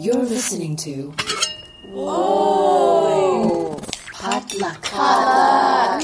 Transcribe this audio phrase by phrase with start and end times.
[0.00, 1.12] You're listening to.
[1.92, 3.76] Whoa!
[4.14, 4.80] Potluck.
[4.80, 6.02] Potluck.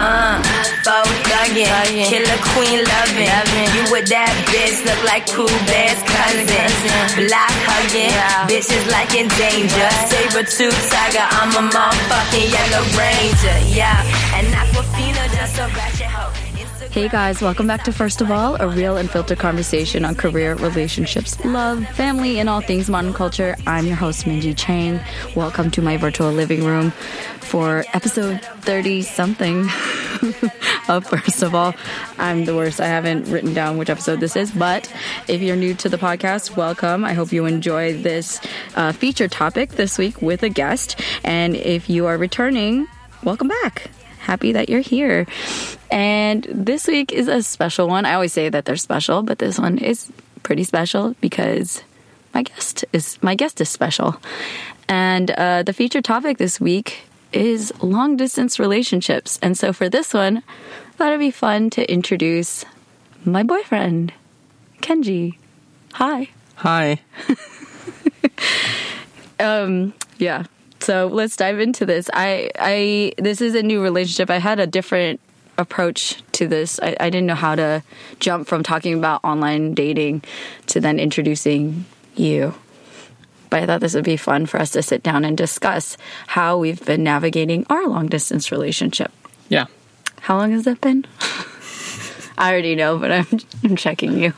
[0.00, 0.40] Uh,
[0.80, 3.68] thuggin', killer queen lovin'.
[3.76, 7.28] You with that bitch look like cool bear's cousin.
[7.28, 8.16] Block hugging,
[8.48, 9.90] bitches like in danger.
[10.08, 13.56] Saber tooth tiger, I'm a motherfucking yellow ranger.
[13.68, 14.00] Yeah,
[14.32, 15.93] and Awkwafina just a hoe.
[16.94, 20.54] Hey guys, welcome back to First of All, a real and filtered conversation on career,
[20.54, 23.56] relationships, love, family, and all things modern culture.
[23.66, 25.00] I'm your host, Minji Chang.
[25.34, 26.92] Welcome to my virtual living room
[27.40, 29.62] for episode 30 something
[30.88, 31.74] of First of All.
[32.16, 32.80] I'm the worst.
[32.80, 34.88] I haven't written down which episode this is, but
[35.26, 37.04] if you're new to the podcast, welcome.
[37.04, 38.40] I hope you enjoy this
[38.76, 41.00] uh, feature topic this week with a guest.
[41.24, 42.86] And if you are returning,
[43.24, 43.90] welcome back
[44.24, 45.26] happy that you're here.
[45.94, 48.04] And this week is a special one.
[48.04, 50.10] I always say that they're special, but this one is
[50.42, 51.84] pretty special because
[52.34, 54.16] my guest is my guest is special.
[54.88, 59.38] And uh, the featured topic this week is long distance relationships.
[59.40, 62.64] And so for this one, I thought it'd be fun to introduce
[63.24, 64.12] my boyfriend,
[64.82, 65.38] Kenji.
[65.92, 66.28] Hi.
[66.56, 67.00] Hi.
[69.38, 70.42] um, yeah.
[70.80, 72.10] So let's dive into this.
[72.12, 74.28] I, I, this is a new relationship.
[74.28, 75.20] I had a different
[75.58, 76.80] approach to this.
[76.80, 77.82] I, I didn't know how to
[78.20, 80.22] jump from talking about online dating
[80.66, 82.54] to then introducing you.
[83.50, 85.96] But I thought this would be fun for us to sit down and discuss
[86.26, 89.12] how we've been navigating our long distance relationship.
[89.48, 89.66] Yeah.
[90.20, 91.06] How long has that been?
[92.38, 93.26] I already know, but I'm,
[93.62, 94.32] I'm checking you.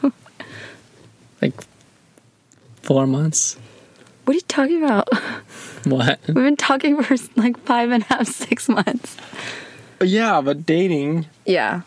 [1.40, 1.54] Like
[2.82, 3.56] four months.
[4.24, 5.08] What are you talking about?
[5.86, 6.18] What?
[6.26, 9.16] We've been talking for like five and a half, six months.
[10.00, 11.26] Yeah, but dating.
[11.44, 11.82] Yeah,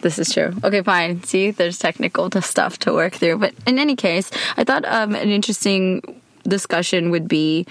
[0.00, 0.54] this is true.
[0.64, 1.22] Okay, fine.
[1.22, 3.38] See, there's technical stuff to work through.
[3.38, 7.66] But in any case, I thought um, an interesting discussion would be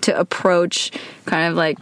[0.00, 0.90] to approach
[1.26, 1.78] kind of like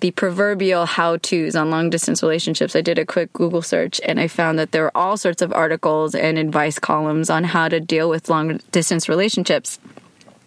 [0.00, 2.74] the proverbial how to's on long distance relationships.
[2.74, 5.52] I did a quick Google search and I found that there are all sorts of
[5.52, 9.78] articles and advice columns on how to deal with long distance relationships.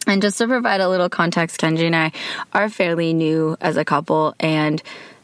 [0.06, 2.12] And just to provide a little context, Kenji and I
[2.52, 4.84] are fairly new as a couple, and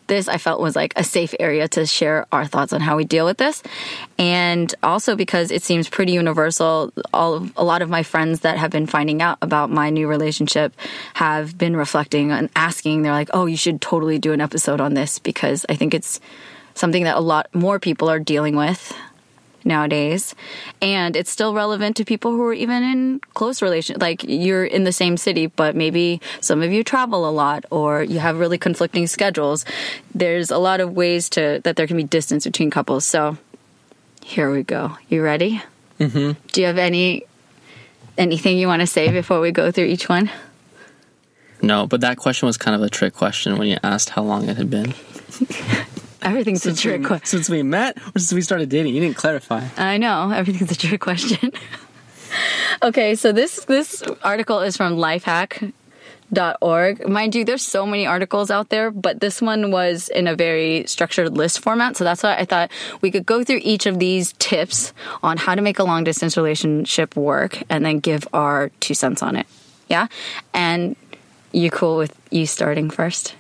[0.10, 3.06] this I felt was like a safe area to share our thoughts on how we
[3.06, 3.64] deal with this.
[4.18, 8.58] And also because it seems pretty universal, all of, a lot of my friends that
[8.58, 10.74] have been finding out about my new relationship
[11.14, 13.02] have been reflecting and asking.
[13.02, 16.20] They're like, "Oh, you should totally do an episode on this because I think it's
[16.74, 18.94] something that a lot more people are dealing with."
[19.64, 20.36] Nowadays.
[20.82, 24.84] And it's still relevant to people who are even in close relation like you're in
[24.84, 28.58] the same city but maybe some of you travel a lot or you have really
[28.58, 29.66] conflicting schedules.
[30.14, 33.06] There's a lot of ways to that there can be distance between couples.
[33.06, 33.38] So
[34.24, 34.98] here we go.
[35.10, 35.62] You ready?
[36.00, 36.40] Mm-hmm.
[36.54, 37.26] do you have any
[38.18, 40.32] anything you want to say before we go through each one?
[41.62, 44.48] No, but that question was kind of a trick question when you asked how long
[44.48, 44.94] it had been.
[46.22, 49.68] everything's a trick question Since we met or since we started dating, you didn't clarify.
[49.78, 51.52] I know everything's a trick question.
[52.84, 55.74] okay, so this this article is from lifehack.org.
[57.08, 60.86] Mind you, there's so many articles out there, but this one was in a very
[60.88, 64.34] structured list format, so that's why I thought we could go through each of these
[64.34, 64.94] tips
[65.24, 69.24] on how to make a long distance relationship work and then give our two cents
[69.24, 69.48] on it.
[69.88, 70.08] Yeah?
[70.54, 70.96] And
[71.52, 73.36] you cool with you starting first?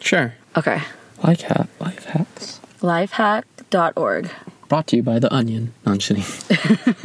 [0.00, 0.34] Sure.
[0.56, 0.82] Okay.
[1.22, 1.68] Life hack.
[1.80, 2.60] Life hacks.
[2.80, 4.30] Lifehack.org.
[4.68, 5.72] Brought to you by the Onion.
[5.86, 6.24] No, I'm kidding.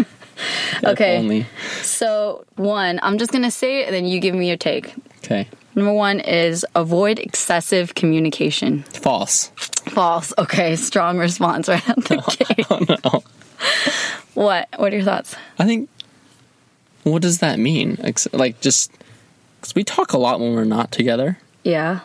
[0.83, 1.17] Okay.
[1.17, 1.45] Only.
[1.81, 4.93] So, one, I'm just going to say it and then you give me your take.
[5.17, 5.47] Okay.
[5.75, 8.83] Number one is avoid excessive communication.
[8.83, 9.47] False.
[9.89, 10.33] False.
[10.37, 12.15] Okay, strong response right out the
[12.55, 12.65] gate.
[12.69, 12.79] Oh
[13.13, 13.23] no.
[14.33, 14.69] What?
[14.77, 15.35] What are your thoughts?
[15.57, 15.89] I think.
[17.03, 17.97] What does that mean?
[18.33, 18.91] Like just
[19.59, 21.37] because we talk a lot when we're not together.
[21.63, 21.99] Yeah.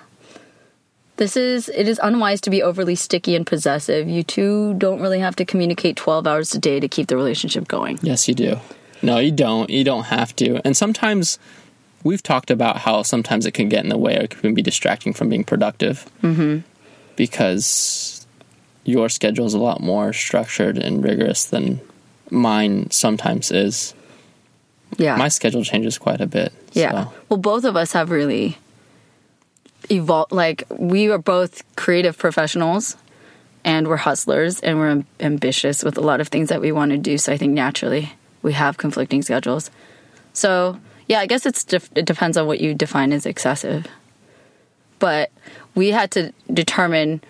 [1.17, 4.09] This is, it is unwise to be overly sticky and possessive.
[4.09, 7.69] You two don't really have to communicate 12 hours a day to keep the relationship
[7.69, 7.99] going.
[8.03, 8.59] Yes, you do.
[9.03, 9.71] No, you don't.
[9.71, 10.61] You don't have to.
[10.67, 11.39] And sometimes
[12.03, 14.63] we've talked about how sometimes it can get in the way or it can be
[14.63, 16.11] distracting from being productive.
[16.23, 16.61] Mm-hmm.
[17.17, 18.27] Because
[18.85, 21.81] your schedule is a lot more structured and rigorous than
[22.31, 23.95] mine sometimes is.
[24.99, 25.17] Yeah.
[25.17, 26.53] My schedule changes quite a bit.
[26.73, 27.05] Yeah.
[27.05, 28.59] so- Well, both of us have really
[29.91, 30.33] evolved.
[30.33, 32.97] Like, we are both creative professionals
[33.65, 36.99] and we're hustlers and we're ambitious with a lot of things that we want to
[36.99, 37.17] do.
[37.19, 39.71] So I think naturally we have conflicting schedules.
[40.33, 40.79] So,
[41.09, 43.87] yeah, I guess it's def- it depends on what you define as excessive.
[44.99, 45.31] But
[45.75, 47.23] we had to determine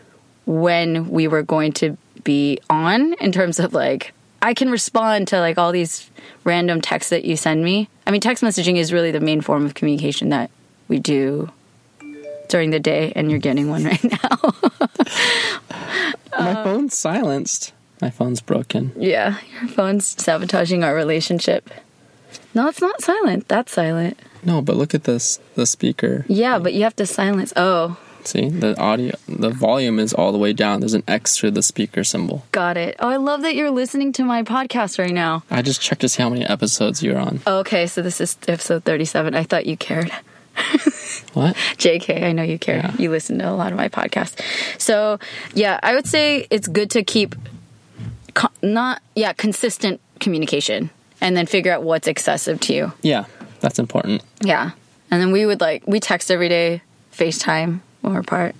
[0.46, 4.12] when we were going to be on in terms of like
[4.42, 6.10] I can respond to like all these
[6.44, 7.88] random texts that you send me.
[8.06, 10.50] I mean, text messaging is really the main form of communication that
[10.88, 11.50] we do
[12.48, 14.54] during the day, and you're getting one right now.
[16.38, 17.72] My phone's silenced.
[18.00, 18.92] My phone's broken.
[18.96, 21.70] yeah, your phone's sabotaging our relationship.
[22.54, 23.48] No, it's not silent.
[23.48, 24.18] That's silent.
[24.42, 25.38] No, but look at this.
[25.54, 26.24] The speaker.
[26.28, 27.52] Yeah, but you have to silence.
[27.56, 30.80] Oh, See, the audio, the volume is all the way down.
[30.80, 32.44] There's an X to the speaker symbol.
[32.52, 32.96] got it.
[32.98, 35.42] Oh, I love that you're listening to my podcast right now.
[35.50, 37.40] I just checked to see how many episodes you're on.
[37.46, 39.34] Okay, so this is episode 37.
[39.34, 40.10] I thought you cared.
[41.34, 41.56] What?
[41.78, 42.76] JK, I know you care.
[42.76, 42.94] Yeah.
[42.96, 44.40] You listen to a lot of my podcasts.
[44.80, 45.18] So,
[45.52, 47.34] yeah, I would say it's good to keep
[48.34, 50.90] co- not yeah, consistent communication
[51.20, 52.92] and then figure out what's excessive to you.
[53.02, 53.24] Yeah,
[53.60, 54.22] that's important.
[54.42, 54.70] Yeah.
[55.10, 58.54] And then we would like we text every day, FaceTime when we're apart.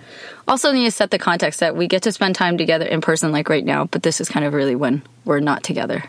[0.49, 3.31] Also need to set the context that we get to spend time together in person
[3.31, 6.05] like right now, but this is kind of really when we're not together.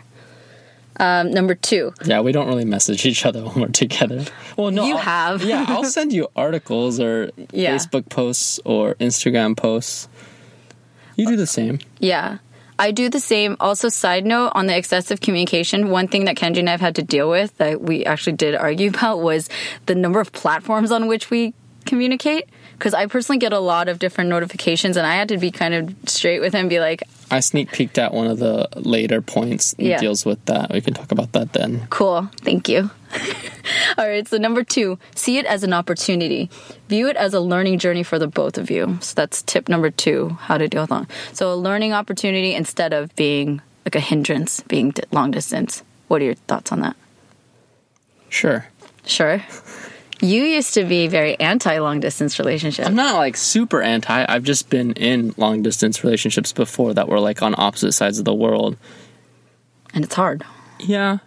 [0.98, 4.24] Um, number two, Yeah, we don't really message each other when we're together.
[4.56, 5.42] Well, no, You I'll- have.
[5.44, 7.76] yeah, I'll send you articles or Yeah.
[7.76, 10.08] Facebook posts or Instagram posts.
[11.16, 11.78] You do the same.
[11.98, 12.38] Yeah.
[12.78, 13.56] I do the same.
[13.58, 16.94] Also, side note on the excessive communication, one thing that Kenji and I have had
[16.96, 19.48] to deal with that we actually did argue about was
[19.86, 21.54] the number of platforms on which we
[21.86, 22.48] communicate.
[22.72, 25.72] Because I personally get a lot of different notifications, and I had to be kind
[25.72, 29.20] of straight with him, and be like, I sneak peeked at one of the later
[29.20, 29.98] points that Yeah.
[29.98, 30.70] deals with that.
[30.72, 31.86] We can talk about that then.
[31.90, 32.28] Cool.
[32.42, 32.90] Thank you.
[33.98, 34.26] All right.
[34.28, 36.48] So, number two, see it as an opportunity.
[36.88, 38.98] View it as a learning journey for the both of you.
[39.00, 41.08] So, that's tip number two how to deal with long.
[41.32, 45.82] So, a learning opportunity instead of being like a hindrance, being long distance.
[46.08, 46.96] What are your thoughts on that?
[48.28, 48.66] Sure.
[49.04, 49.42] Sure.
[50.20, 52.86] You used to be very anti long distance relationship.
[52.86, 54.24] I'm not like super anti.
[54.28, 58.24] I've just been in long distance relationships before that were like on opposite sides of
[58.24, 58.76] the world.
[59.92, 60.42] And it's hard.
[60.80, 61.18] Yeah.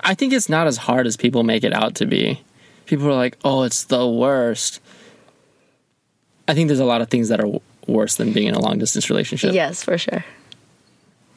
[0.00, 2.40] I think it's not as hard as people make it out to be.
[2.86, 4.80] People are like, oh, it's the worst.
[6.46, 8.78] I think there's a lot of things that are worse than being in a long
[8.78, 9.52] distance relationship.
[9.52, 10.24] Yes, for sure.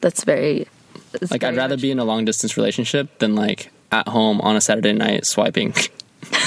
[0.02, 0.68] That's very.
[1.12, 4.40] that's Like, I'd rather much- be in a long distance relationship than like at home
[4.42, 5.74] on a Saturday night swiping.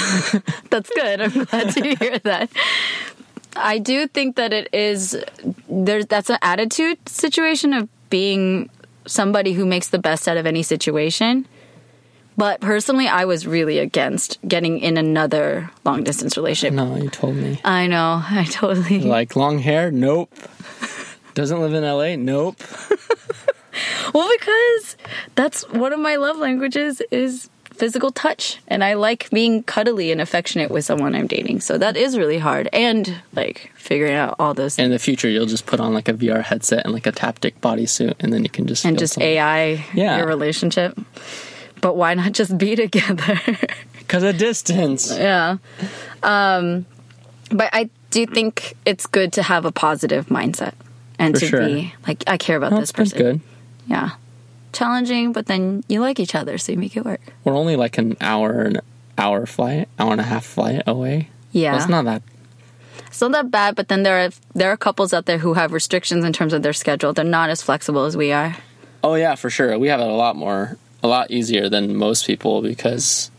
[0.69, 1.21] That's good.
[1.21, 2.49] I'm glad to hear that.
[3.55, 5.17] I do think that it is
[5.69, 8.69] there's that's an attitude situation of being
[9.05, 11.47] somebody who makes the best out of any situation.
[12.37, 16.73] But personally, I was really against getting in another long distance relationship.
[16.73, 17.61] no, you told me.
[17.63, 18.21] I know.
[18.29, 18.99] I totally.
[19.05, 19.89] Like, long hair?
[19.89, 20.33] Nope.
[21.33, 22.15] Doesn't live in LA?
[22.17, 22.61] Nope.
[24.13, 24.95] Well, because
[25.35, 30.19] that's one of my love languages is physical touch, and I like being cuddly and
[30.21, 31.61] affectionate with someone I'm dating.
[31.61, 35.45] So that is really hard, and like figuring out all those In the future, you'll
[35.45, 38.49] just put on like a VR headset and like a Taptic bodysuit, and then you
[38.49, 39.27] can just and just something.
[39.29, 40.17] AI Yeah.
[40.17, 40.97] your relationship.
[41.81, 43.39] But why not just be together?
[43.99, 45.15] Because of distance.
[45.15, 45.57] yeah.
[46.23, 46.85] Um,
[47.51, 50.73] but I do think it's good to have a positive mindset
[51.19, 51.65] and For to sure.
[51.65, 53.17] be like, I care about this person.
[53.17, 53.41] good.
[53.87, 54.11] Yeah.
[54.75, 57.21] Challenging, but then you like each other, so you make it work.
[57.45, 58.81] We're only like an hour and
[59.17, 61.29] hour flight, hour and a half flight away.
[61.53, 61.71] Yeah.
[61.71, 62.21] Well, it's not that.
[63.07, 65.71] It's not that bad, but then there are there are couples out there who have
[65.71, 67.13] restrictions in terms of their schedule.
[67.13, 68.57] They're not as flexible as we are.
[69.01, 69.79] Oh yeah, for sure.
[69.79, 73.31] We have it a lot more, a lot easier than most people because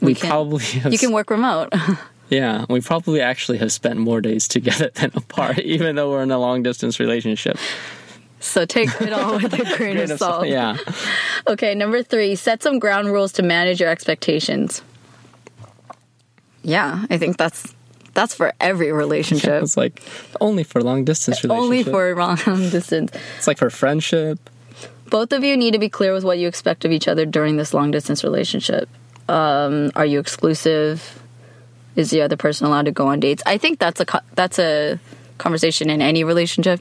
[0.00, 0.92] we, We can- probably have.
[0.92, 1.68] You can work remote.
[2.30, 6.30] yeah, we probably actually have spent more days together than apart, even though we're in
[6.30, 7.58] a long distance relationship.
[8.42, 10.46] So take it all with a grain of salt.
[10.46, 10.76] Yeah.
[11.48, 14.80] Okay, number three, set some ground rules to manage your expectations.
[16.62, 17.74] Yeah, I think that's
[18.14, 19.60] that's for every relationship.
[19.60, 20.00] It's like
[20.40, 21.44] only for long distance.
[21.44, 23.10] Only for long distance.
[23.38, 24.38] It's like for friendship.
[25.10, 27.56] Both of you need to be clear with what you expect of each other during
[27.56, 28.88] this long distance relationship.
[29.28, 31.20] Um, are you exclusive?
[31.96, 33.42] Is the other person allowed to go on dates?
[33.44, 35.00] I think that's a that's a
[35.38, 36.80] conversation in any relationship.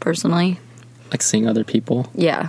[0.00, 0.58] Personally,
[1.10, 2.08] Like seeing other people.
[2.14, 2.48] yeah.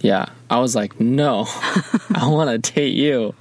[0.00, 0.26] Yeah.
[0.50, 1.46] I was like, no,
[2.14, 3.34] I want to date you.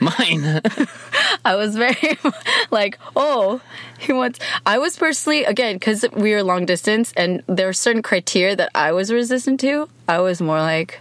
[0.00, 0.62] Mine.
[1.44, 2.18] I was very
[2.70, 3.60] like, oh,
[3.98, 4.38] he wants.
[4.64, 8.70] I was personally again because we were long distance, and there were certain criteria that
[8.74, 9.88] I was resistant to.
[10.08, 11.00] I was more like,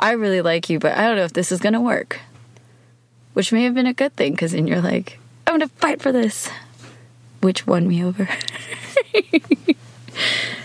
[0.00, 2.20] I really like you, but I don't know if this is gonna work.
[3.34, 6.10] Which may have been a good thing because then you're like, I'm gonna fight for
[6.12, 6.48] this,
[7.40, 8.28] which won me over.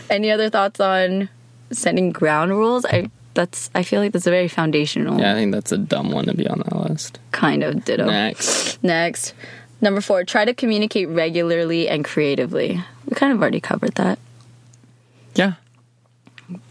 [0.09, 1.29] Any other thoughts on
[1.71, 2.85] setting ground rules?
[2.85, 6.11] I that's I feel like that's a very foundational yeah, I think that's a dumb
[6.11, 7.19] one to be on that list.
[7.31, 8.05] kind of ditto.
[8.05, 8.83] Next.
[8.83, 9.33] Next.
[9.81, 12.81] Number four, try to communicate regularly and creatively.
[13.05, 14.17] We kind of already covered that.
[15.35, 15.53] Yeah.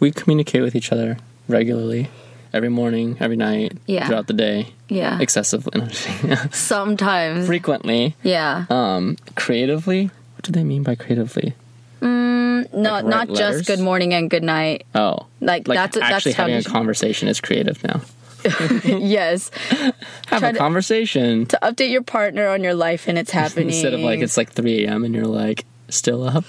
[0.00, 1.18] We communicate with each other
[1.48, 2.08] regularly,
[2.54, 4.06] every morning, every night, Yeah.
[4.06, 5.18] throughout the day, Yeah.
[5.20, 5.82] excessively,
[6.52, 7.46] Sometimes.
[7.46, 8.66] frequently, yeah.
[8.70, 10.06] um, creatively.
[10.36, 11.54] What do they mean by creatively?
[12.02, 14.86] No, like not write just good morning and good night.
[14.94, 18.00] Oh, Like, that's- that's actually having a conversation is creative now.
[18.84, 19.50] yes.
[19.70, 23.68] Have Try a to- conversation To update your partner on your life and it's happening.
[23.68, 25.04] instead of like it's like 3 a.m.
[25.04, 26.44] and you're like still up.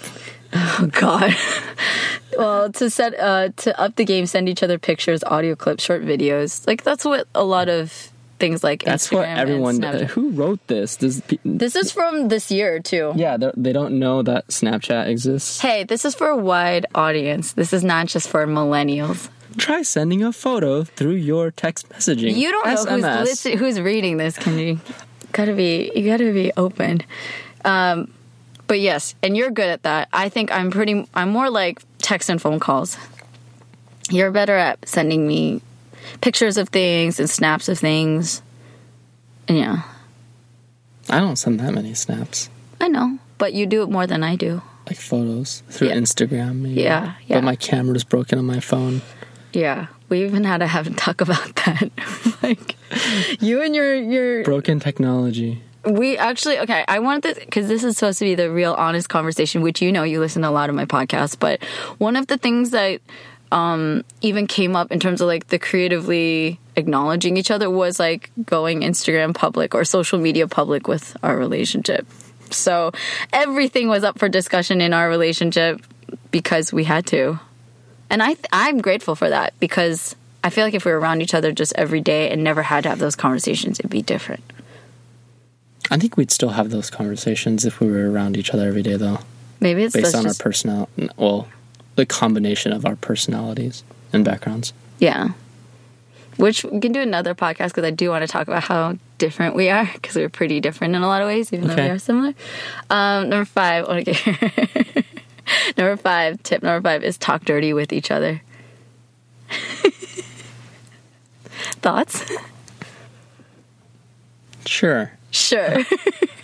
[0.56, 1.36] Oh God.
[2.38, 6.04] well, to set uh to up the game, send each other pictures, audio clips, short
[6.04, 6.66] videos.
[6.66, 8.12] Like that's what a lot of
[8.44, 9.82] things like That's Instagram what everyone.
[10.16, 10.98] Who wrote this?
[10.98, 13.14] Does This is from this year too.
[13.16, 15.62] yeah, they're- don't know that Snapchat exists.
[15.62, 17.54] Hey, this is for a wide audience.
[17.54, 19.30] This is not just for millennials.
[19.58, 22.36] Try sending a photo through your text messaging.
[22.36, 24.80] You don't know who's listen, who's reading this, can you?
[25.32, 27.02] Gotta be you gotta be open.
[27.64, 28.14] Um,
[28.68, 30.10] but yes, and you're good at that.
[30.12, 31.08] I think I'm pretty.
[31.16, 32.98] I'm more like text and phone calls.
[34.10, 35.62] You're better at sending me
[36.22, 38.42] pictures of things and snaps of things.
[39.48, 39.82] And yeah,
[41.10, 42.50] I don't send that many snaps.
[42.80, 44.62] I know, but you do it more than I do.
[44.88, 45.96] Like photos through Yeah.
[45.96, 46.56] Instagram.
[46.62, 46.82] Maybe.
[46.82, 47.38] Yeah, yeah.
[47.38, 49.02] But my camera's broken on my phone.
[49.54, 51.90] Yeah, we even had to have a talk about that.
[52.44, 52.76] like
[53.42, 55.62] you and your your Broken technology.
[55.86, 56.86] We actually okay.
[56.88, 59.62] I wanted this because this is supposed to be the real, honest conversation.
[59.62, 61.38] Which you know, you listen to a lot of my podcasts.
[61.38, 61.62] But
[61.98, 63.02] one of the things that
[63.54, 68.32] um, even came up in terms of like the creatively acknowledging each other was like
[68.46, 72.08] going Instagram public or social media public with our relationship.
[72.50, 72.92] So
[73.32, 75.82] everything was up for discussion in our relationship
[76.32, 77.40] because we had to,
[78.10, 81.36] and I I'm grateful for that because I feel like if we were around each
[81.36, 84.44] other just every day and never had to have those conversations, it'd be different.
[85.92, 88.96] I think we'd still have those conversations if we were around each other every day,
[88.96, 89.20] though,
[89.60, 90.90] Maybe it's based on just, our personal.
[91.18, 91.48] Well,
[91.96, 94.74] the combination of our personalities and backgrounds.
[95.00, 95.30] Yeah.
[96.38, 99.56] Which we can do another podcast because I do want to talk about how different
[99.56, 102.00] we are because we're pretty different in a lot of ways, even though we are
[102.00, 102.34] similar.
[102.90, 105.06] Um, number five, okay.
[105.78, 108.42] number five, tip number five is talk dirty with each other.
[111.82, 112.24] Thoughts?
[114.66, 115.12] Sure.
[115.32, 115.78] Sure.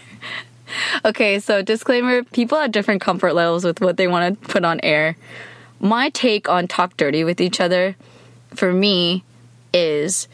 [1.06, 4.80] okay, so disclaimer people have different comfort levels with what they want to put on
[4.82, 5.16] air.
[5.80, 7.96] My take on talk dirty with each other,
[8.54, 9.24] for me,
[9.74, 10.28] is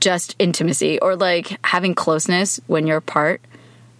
[0.00, 3.40] just intimacy or like having closeness when you're apart.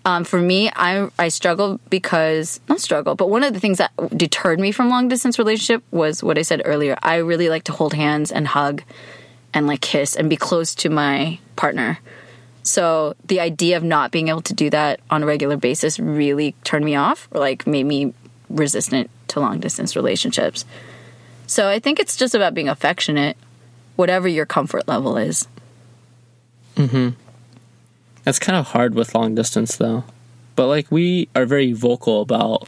[0.06, 3.92] Um, for me, I I struggle because not struggle, but one of the things that
[4.14, 6.98] deterred me from long distance relationship was what I said earlier.
[7.02, 8.82] I really like to hold hands and hug,
[9.54, 11.98] and like kiss and be close to my partner.
[12.64, 16.56] So the idea of not being able to do that on a regular basis really
[16.64, 18.14] turned me off or like made me
[18.48, 20.64] resistant to long distance relationships.
[21.46, 23.36] So I think it's just about being affectionate,
[23.96, 25.46] whatever your comfort level is.
[26.76, 27.10] Mm-hmm.
[28.24, 30.04] That's kind of hard with long distance, though.
[30.56, 32.66] But like, we are very vocal about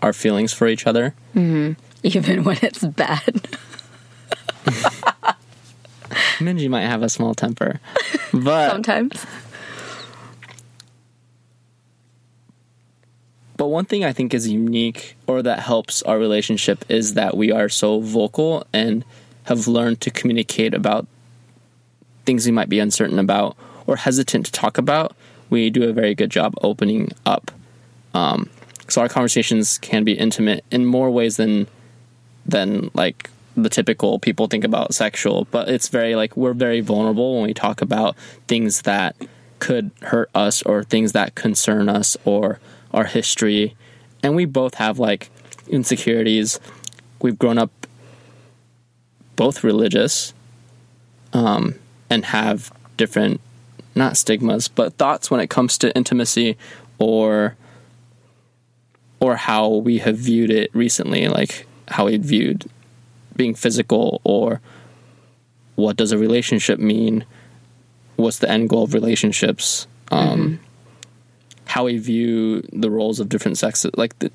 [0.00, 1.14] our feelings for each other.
[1.34, 3.48] Even when it's bad.
[6.42, 7.80] Minji might have a small temper,
[8.32, 9.26] but Sometimes.
[13.56, 17.52] But one thing I think is unique or that helps our relationship is that we
[17.52, 19.04] are so vocal and
[19.44, 21.06] have learned to communicate about
[22.24, 23.56] things we might be uncertain about
[23.86, 25.14] or hesitant to talk about.
[25.50, 27.52] We do a very good job opening up.
[28.14, 28.48] Um,
[28.88, 31.68] so our conversations can be intimate in more ways than
[32.44, 37.34] than like the typical people think about sexual, but it's very like we're very vulnerable
[37.34, 38.16] when we talk about
[38.48, 39.16] things that
[39.58, 42.58] could hurt us or things that concern us or
[42.92, 43.76] our history.
[44.22, 45.30] And we both have like
[45.68, 46.58] insecurities.
[47.20, 47.70] We've grown up
[49.36, 50.34] both religious
[51.32, 51.76] um,
[52.10, 53.40] and have different,
[53.94, 56.56] not stigmas, but thoughts when it comes to intimacy
[56.98, 57.56] or
[59.20, 62.68] or how we have viewed it recently, like how we viewed
[63.36, 64.60] being physical or
[65.74, 67.24] what does a relationship mean?
[68.16, 69.86] What's the end goal of relationships?
[70.10, 70.60] Um,
[71.64, 74.30] How we view the roles of different sexes, like the,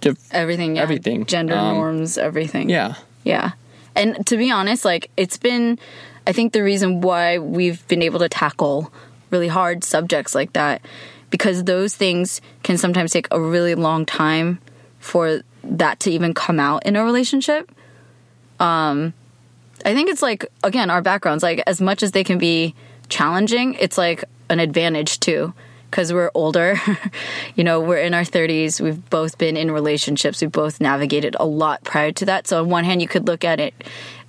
[0.00, 0.76] diff- Everything.
[0.76, 0.82] Yeah.
[0.82, 1.24] Everything.
[1.26, 2.68] Gender Um, norms, everything.
[2.68, 3.52] yeah, Yeah.
[3.96, 5.78] And to be honest, like it's been
[6.26, 8.92] I think the reason why we've been able to tackle
[9.30, 10.82] really hard subjects like that
[11.30, 14.58] because those things can sometimes take a really long time
[14.98, 17.70] for that to even come out in a relationship.
[18.60, 19.14] Um
[19.84, 22.74] I think it's like again our backgrounds like as much as they can be
[23.08, 25.52] challenging, it's like an advantage too
[25.90, 26.80] because we're older.
[27.56, 28.80] you know, we're in our 30s.
[28.80, 30.40] We've both been in relationships.
[30.40, 32.46] We've both navigated a lot prior to that.
[32.46, 33.74] So, on one hand, you could look at it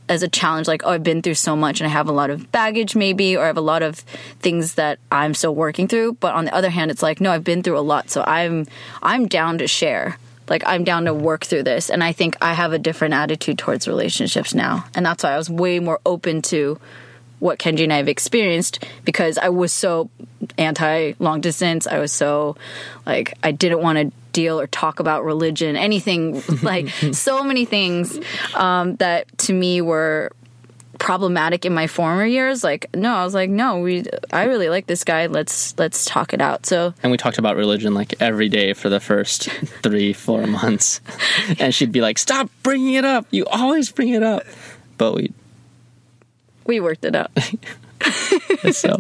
[0.10, 2.30] as a challenge like oh i've been through so much and i have a lot
[2.30, 4.00] of baggage maybe or i have a lot of
[4.40, 7.46] things that i'm still working through but on the other hand it's like no i've
[7.46, 8.66] been through a lot so i'm
[9.02, 10.18] i'm down to share
[10.52, 13.58] like i'm down to work through this and i think i have a different attitude
[13.58, 14.86] towards relationships now.
[14.94, 16.78] And that's why i was way more open to
[17.40, 20.10] what kenji and i have experienced because i was so
[20.58, 21.88] anti long distance.
[21.88, 22.58] I was so
[23.06, 28.20] like i didn't want to deal or talk about religion anything like so many things
[28.54, 30.32] um, that to me were
[31.02, 34.86] problematic in my former years like no i was like no we i really like
[34.86, 38.50] this guy let's let's talk it out so And we talked about religion like every
[38.50, 39.50] day for the first
[39.84, 41.02] three, four months.
[41.60, 43.26] And she'd be like, stop bringing it up.
[43.32, 44.44] You always bring it up.
[45.00, 45.34] But we,
[46.68, 47.32] we worked it out
[48.72, 49.00] so.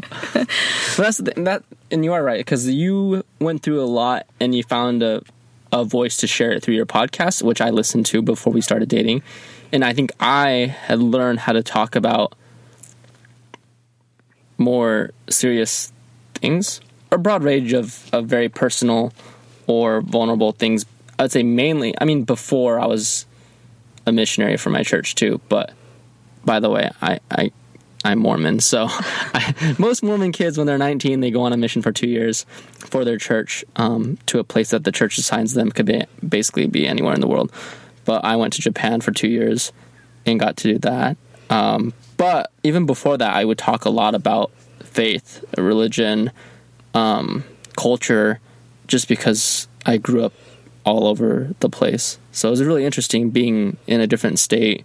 [0.98, 4.63] that's the, that, and you are right, because you went through a lot and you
[4.63, 5.22] found a,
[5.72, 8.89] a voice to share it through your podcast, which I listened to before we started
[8.89, 9.22] dating.
[9.72, 12.34] And I think I had learned how to talk about
[14.58, 15.92] more serious
[16.36, 19.13] things, a broad range of, of very personal
[19.68, 20.86] or vulnerable things.
[21.18, 23.25] I'd say mainly, I mean, before I was
[24.06, 25.74] a missionary for my church too, but
[26.44, 27.51] by the way, I, I
[28.04, 31.84] I'm Mormon, so I, most Mormon kids, when they're 19, they go on a mission
[31.84, 35.72] for two years for their church um, to a place that the church assigns them.
[35.72, 37.51] Could be basically be anywhere in the world.
[38.12, 39.72] But I went to Japan for two years
[40.25, 41.15] and got to do that.
[41.50, 44.51] Um, but even before that, I would talk a lot about
[44.84, 46.32] faith, religion,
[46.94, 47.46] um,
[47.77, 48.41] culture,
[48.88, 50.34] just because I grew up
[50.84, 52.20] all over the place.
[52.34, 54.84] So it was really interesting being in a different state,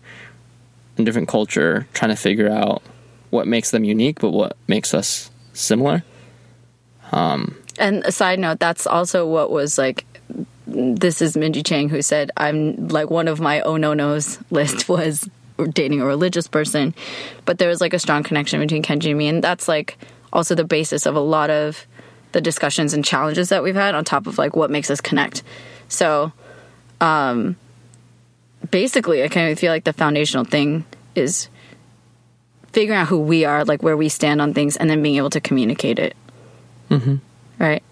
[0.96, 2.80] in different culture, trying to figure out
[3.30, 6.04] what makes them unique, but what makes us similar.
[7.10, 10.06] Um, And a side note, that's also what was like.
[10.76, 14.88] This is Minji Chang who said, "I'm like one of my oh no nos list
[14.90, 15.28] was
[15.72, 16.94] dating a religious person,"
[17.46, 19.96] but there was like a strong connection between Kenji and me, and that's like
[20.34, 21.86] also the basis of a lot of
[22.32, 25.42] the discussions and challenges that we've had on top of like what makes us connect.
[25.88, 26.32] So,
[27.00, 27.56] um,
[28.70, 30.84] basically, I kind of feel like the foundational thing
[31.14, 31.48] is
[32.72, 35.30] figuring out who we are, like where we stand on things, and then being able
[35.30, 36.14] to communicate it.
[36.90, 37.16] Mm-hmm.
[37.58, 37.82] Right.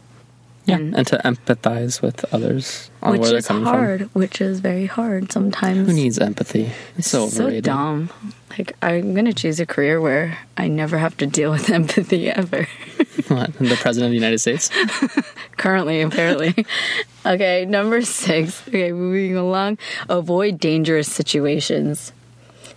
[0.67, 4.01] Yeah, And- and to empathize with others on which where they're is coming hard.
[4.01, 4.09] from.
[4.15, 5.87] Which is very hard sometimes.
[5.87, 6.71] Who needs empathy?
[6.97, 8.09] It's so so dumb.
[8.57, 12.67] Like I'm gonna choose a career where I never have to deal with empathy ever.
[13.29, 14.71] What, the president of the United States?
[15.57, 16.55] Currently, apparently.
[17.27, 18.67] okay, number six.
[18.69, 19.79] Okay, moving along.
[20.09, 22.13] Avoid dangerous situations.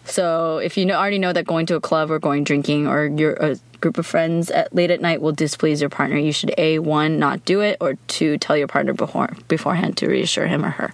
[0.08, 3.06] So, if you know, already know that going to a club or going drinking or
[3.08, 6.54] you're a group of friends at late at night will displease your partner, you should
[6.58, 10.64] a one not do it or two tell your partner before beforehand to reassure him
[10.66, 10.94] or her.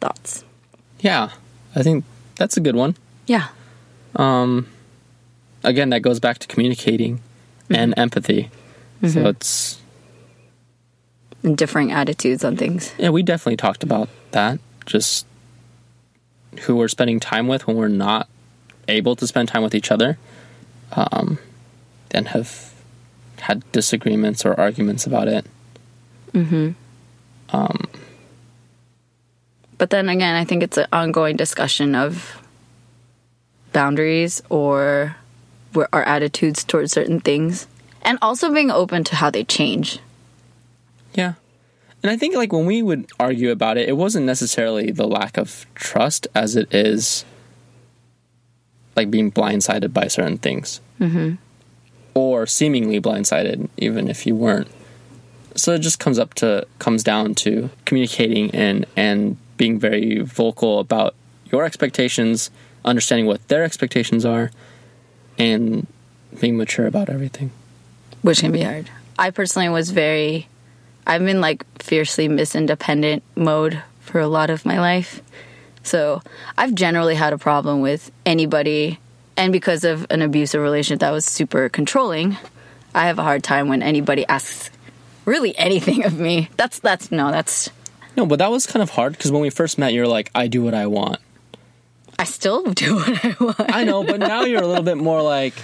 [0.00, 0.44] Thoughts?
[1.00, 1.30] Yeah,
[1.74, 2.04] I think
[2.36, 2.96] that's a good one.
[3.26, 3.48] Yeah.
[4.14, 4.68] Um,
[5.64, 7.20] Again, that goes back to communicating
[7.68, 8.00] and Mm-hmm.
[8.00, 8.50] empathy.
[9.08, 9.78] So it's
[11.42, 12.92] And differing attitudes on things.
[12.98, 14.58] yeah, we definitely talked about that.
[14.86, 15.26] Just
[16.60, 18.28] who we're spending time with when we're not
[18.88, 20.18] able to spend time with each other,
[20.92, 21.38] um,
[22.10, 22.72] and have
[23.40, 25.46] had disagreements or arguments about it.
[26.32, 26.70] Mm-hmm.
[27.50, 27.88] Um,
[29.78, 32.40] But then again, I think it's an ongoing discussion of
[33.72, 35.16] boundaries or
[35.92, 37.66] our attitudes towards certain things,
[38.00, 40.00] and also being open to how they change.
[41.12, 41.34] Yeah.
[42.06, 45.36] And I think like when we would argue about it, it wasn't necessarily the lack
[45.36, 47.24] of trust as it is
[48.94, 50.80] like being blindsided by certain things.
[51.00, 51.34] Mm-hmm.
[52.14, 54.68] Or seemingly blindsided, even if you weren't.
[55.56, 60.78] So it just comes up to comes down to communicating and and being very vocal
[60.78, 61.16] about
[61.50, 62.52] your expectations,
[62.84, 64.52] understanding what their expectations are,
[65.38, 65.88] and
[66.40, 67.50] being mature about everything.
[68.22, 68.90] which can be hard.
[69.18, 70.46] I personally was very,
[71.06, 75.22] I've been like fiercely misindependent mode for a lot of my life.
[75.82, 76.20] So
[76.58, 78.98] I've generally had a problem with anybody,
[79.36, 82.36] and because of an abusive relationship that was super controlling,
[82.94, 84.70] I have a hard time when anybody asks
[85.26, 86.48] really anything of me.
[86.56, 87.70] That's, that's, no, that's,
[88.16, 90.48] No, but that was kind of hard because when we first met, you're like, I
[90.48, 91.20] do what I want.
[92.18, 93.60] I still do what I want.
[93.60, 95.54] I know, but now you're a little bit more like,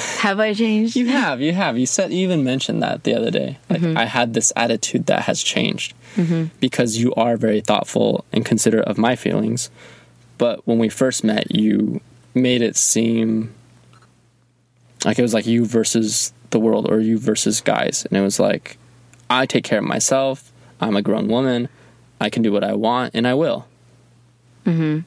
[0.00, 0.96] Have I changed?
[0.96, 1.78] You have, you have.
[1.78, 3.58] You said you even mentioned that the other day.
[3.68, 3.96] Like mm-hmm.
[3.96, 6.46] I had this attitude that has changed mm-hmm.
[6.60, 9.70] because you are very thoughtful and considerate of my feelings.
[10.38, 12.00] But when we first met, you
[12.34, 13.54] made it seem
[15.04, 18.40] like it was like you versus the world or you versus guys, and it was
[18.40, 18.78] like
[19.28, 20.52] I take care of myself.
[20.80, 21.68] I'm a grown woman.
[22.20, 23.66] I can do what I want, and I will.
[24.66, 25.00] Mm-hmm.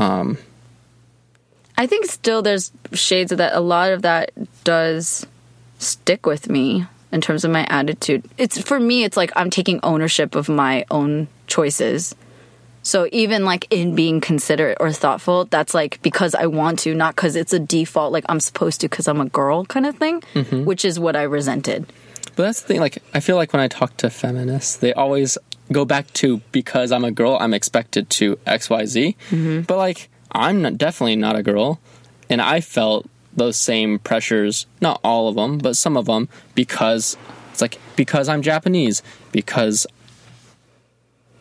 [0.00, 0.38] Um,
[1.78, 3.54] I think still there's shades of that.
[3.54, 4.32] A lot of that
[4.64, 5.24] does
[5.78, 8.24] stick with me in terms of my attitude.
[8.36, 12.16] It's for me, it's like I'm taking ownership of my own choices.
[12.82, 17.14] So even like in being considerate or thoughtful, that's like because I want to, not
[17.14, 20.20] because it's a default, like I'm supposed to because I'm a girl kind of thing,
[20.34, 20.64] mm-hmm.
[20.64, 21.86] which is what I resented.
[22.34, 22.80] But that's the thing.
[22.80, 25.38] Like, I feel like when I talk to feminists, they always
[25.70, 29.16] go back to because I'm a girl, I'm expected to X, Y, Z.
[29.30, 29.62] Mm-hmm.
[29.62, 31.80] But like, I'm not, definitely not a girl,
[32.28, 34.66] and I felt those same pressures.
[34.80, 37.16] Not all of them, but some of them, because
[37.52, 39.86] it's like because I'm Japanese, because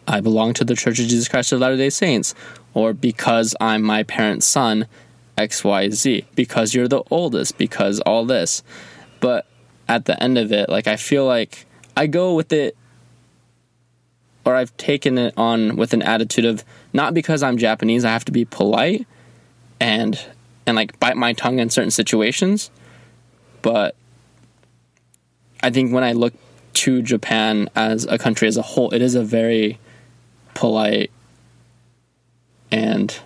[0.08, 2.34] I belong to the Church of Jesus Christ of Latter Day Saints,
[2.74, 4.88] or because I'm my parents' son,
[5.38, 8.64] X, Y, Z, because you're the oldest, because all this.
[9.20, 9.46] But
[9.88, 12.78] at the end of it, like I feel like I go with it
[14.48, 16.64] or I've taken it on with an attitude of
[16.98, 19.06] not because I'm Japanese, I have to be polite
[19.80, 20.20] and
[20.66, 22.72] and like bite my tongue in certain situations.
[23.62, 23.96] But
[25.62, 26.34] I think when I look
[26.74, 29.80] to Japan as a country as a whole, it is a very
[30.56, 31.12] polite
[32.72, 33.18] and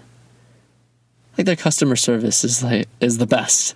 [1.37, 3.73] like their customer service is like is the best.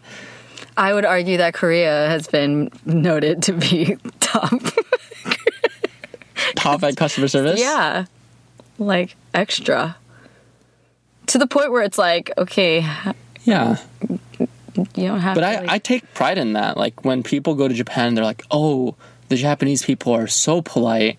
[0.75, 4.61] I would argue that Korea has been noted to be top.
[6.55, 7.61] Top at customer service.
[7.61, 8.05] yeah.
[8.77, 9.97] Like extra.
[11.27, 12.85] To the point where it's like, okay,
[13.43, 13.77] Yeah.
[14.39, 15.47] you don't have But to.
[15.47, 16.77] I, like- I take pride in that.
[16.77, 18.95] Like when people go to Japan, they're like, oh,
[19.29, 21.17] the Japanese people are so polite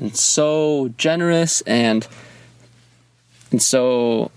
[0.00, 2.06] and so generous and
[3.52, 4.32] and so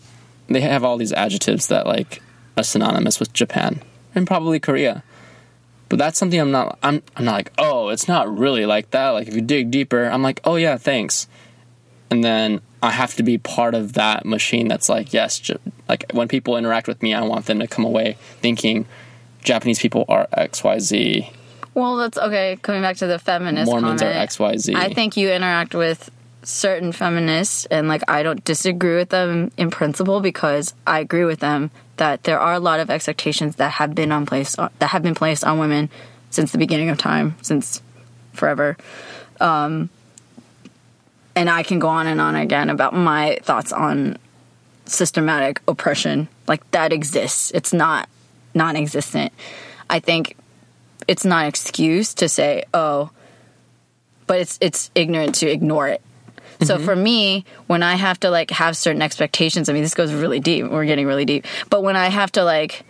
[0.47, 2.21] they have all these adjectives that like
[2.55, 3.81] are synonymous with Japan
[4.13, 5.03] and probably Korea.
[5.89, 9.09] But that's something I'm not I'm I'm not like, oh, it's not really like that.
[9.11, 11.27] Like if you dig deeper, I'm like, oh yeah, thanks.
[12.09, 16.05] And then I have to be part of that machine that's like, yes, ju- like
[16.13, 18.85] when people interact with me, I want them to come away thinking
[19.43, 21.31] Japanese people are XYZ,
[21.73, 22.57] Well, that's okay.
[22.61, 24.75] Coming back to the feminist Mormons are comment, XYZ.
[24.75, 26.09] I think you interact with
[26.43, 31.39] certain feminists, and like I don't disagree with them in principle because I agree with
[31.39, 35.03] them that there are a lot of expectations that have been on place that have
[35.03, 35.89] been placed on women
[36.29, 37.81] since the beginning of time, since
[38.33, 38.77] forever.
[39.39, 39.89] Um,
[41.37, 44.17] and I can go on and on again about my thoughts on
[44.85, 46.27] systematic oppression.
[46.47, 47.51] Like that exists.
[47.51, 48.09] It's not
[48.55, 49.31] non-existent.
[49.87, 50.35] I think
[51.07, 53.11] it's not an excuse to say, "Oh,"
[54.25, 56.01] but it's it's ignorant to ignore it.
[56.63, 56.85] So mm-hmm.
[56.85, 60.39] for me, when I have to like have certain expectations, I mean, this goes really
[60.39, 60.65] deep.
[60.65, 61.45] We're getting really deep.
[61.69, 62.83] But when I have to like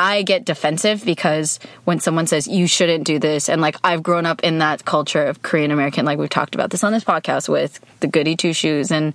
[0.00, 4.24] I get defensive because when someone says you shouldn't do this, and like I've grown
[4.24, 7.50] up in that culture of Korean American, like we've talked about this on this podcast
[7.50, 9.12] with the goody two shoes and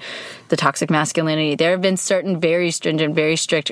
[0.49, 1.55] the toxic masculinity.
[1.55, 3.71] There have been certain very stringent, very strict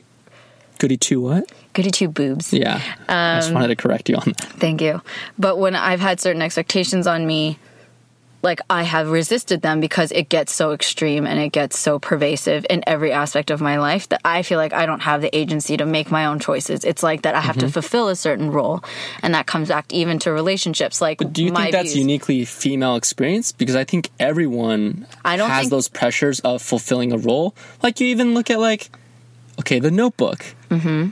[0.79, 1.49] Goody two what?
[1.73, 2.51] goody two boobs.
[2.51, 2.81] Yeah.
[3.07, 4.45] I Um, just wanted to correct you on that.
[4.59, 5.01] Thank you.
[5.37, 7.59] But when I've had certain expectations on me,
[8.43, 12.65] like I have resisted them because it gets so extreme and it gets so pervasive
[12.69, 15.77] in every aspect of my life that I feel like I don't have the agency
[15.77, 16.83] to make my own choices.
[16.83, 18.83] It's like that I have to fulfill a certain role,
[19.21, 21.01] and that comes back even to relationships.
[21.01, 21.97] Like, Do you think that's views.
[21.97, 23.53] uniquely female experience?
[23.53, 27.55] Because I think everyone I don't has those pressures of fulfilling a role.
[27.81, 28.89] Like you even look at like,
[29.61, 30.45] okay, the Notebook.
[30.69, 31.09] Mm-hmm.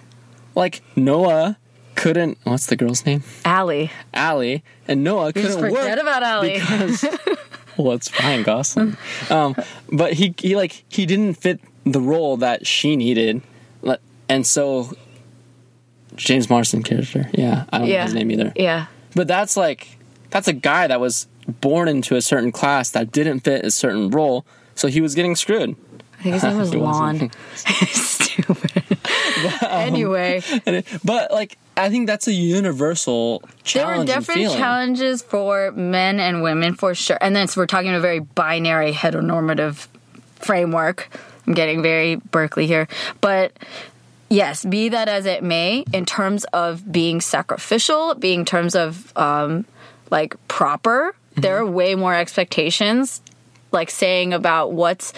[0.53, 1.57] Like Noah
[2.01, 2.37] couldn't.
[2.43, 3.23] What's the girl's name?
[3.45, 3.91] Allie?
[4.13, 6.53] Allie and Noah Just couldn't forget work about Allie.
[6.53, 7.05] because
[7.77, 8.97] well, it's fine, Gosling.
[9.29, 9.55] Um,
[9.91, 13.41] but he he like he didn't fit the role that she needed,
[14.27, 14.93] and so
[16.15, 17.29] James Marsden character.
[17.33, 18.53] Yeah, I don't know his name either.
[18.55, 19.97] Yeah, But that's like
[20.29, 24.09] that's a guy that was born into a certain class that didn't fit a certain
[24.09, 25.75] role, so he was getting screwed.
[26.21, 27.21] I think his name was He wasn't.
[27.21, 27.31] Lon.
[27.87, 28.97] Stupid.
[29.61, 33.39] anyway, And it- but like I think that's a universal
[33.73, 34.09] there were challenge.
[34.09, 38.19] different challenges for men and women for sure and then so we're talking a very
[38.19, 39.87] binary heteronormative
[40.35, 41.07] framework
[41.47, 42.87] i'm getting very berkeley here
[43.21, 43.53] but
[44.29, 49.65] yes be that as it may in terms of being sacrificial being terms of um
[50.11, 53.21] like proper there are way more expectations
[53.71, 55.13] like saying about what's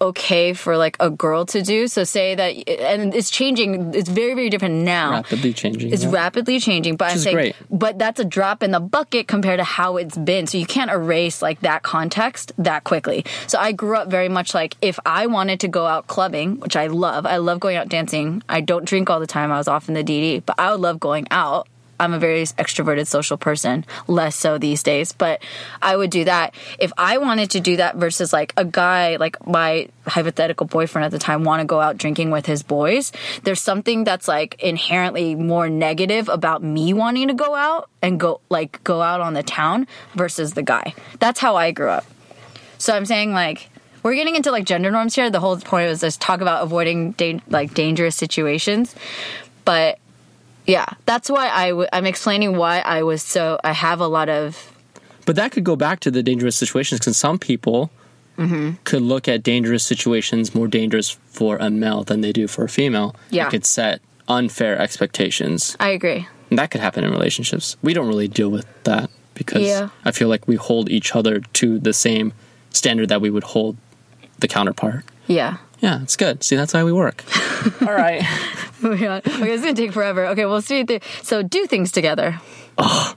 [0.00, 4.34] okay for like a girl to do so say that and it's changing it's very
[4.34, 5.92] very different now rapidly changing.
[5.92, 6.10] it's yeah.
[6.10, 7.56] rapidly changing, but I'm saying, great.
[7.70, 10.46] but that's a drop in the bucket compared to how it's been.
[10.46, 13.24] So you can't erase like that context that quickly.
[13.46, 16.76] So I grew up very much like if I wanted to go out clubbing, which
[16.76, 18.42] I love, I love going out dancing.
[18.48, 19.52] I don't drink all the time.
[19.52, 21.68] I was off in the DD, but I would love going out
[22.00, 25.42] I'm a very extroverted social person, less so these days, but
[25.82, 26.54] I would do that.
[26.78, 31.10] If I wanted to do that versus like a guy, like my hypothetical boyfriend at
[31.10, 35.34] the time, want to go out drinking with his boys, there's something that's like inherently
[35.34, 39.42] more negative about me wanting to go out and go, like, go out on the
[39.42, 40.94] town versus the guy.
[41.18, 42.04] That's how I grew up.
[42.78, 43.70] So I'm saying like
[44.02, 45.30] we're getting into like gender norms here.
[45.30, 48.94] The whole point was just talk about avoiding da- like dangerous situations,
[49.64, 49.98] but
[50.68, 54.28] yeah, that's why I w- I'm explaining why I was so I have a lot
[54.28, 54.70] of
[55.26, 57.90] But that could go back to the dangerous situations because some people
[58.38, 58.74] Mm-hmm.
[58.84, 62.68] could look at dangerous situations more dangerous for a male than they do for a
[62.68, 63.16] female.
[63.30, 63.48] Yeah.
[63.48, 65.76] It could set unfair expectations.
[65.80, 66.28] I agree.
[66.48, 67.76] And that could happen in relationships.
[67.82, 69.88] We don't really deal with that because Yeah.
[70.04, 72.32] I feel like we hold each other to the same
[72.70, 73.76] standard that we would hold
[74.38, 75.02] the counterpart.
[75.26, 75.56] Yeah.
[75.80, 76.42] Yeah, it's good.
[76.42, 77.24] See, that's why we work.
[77.82, 78.22] All right.
[78.82, 79.18] Moving on.
[79.18, 80.26] Okay, it's gonna take forever.
[80.28, 80.84] Okay, we'll see.
[80.84, 82.40] Th- so do things together.
[82.78, 83.14] Oh,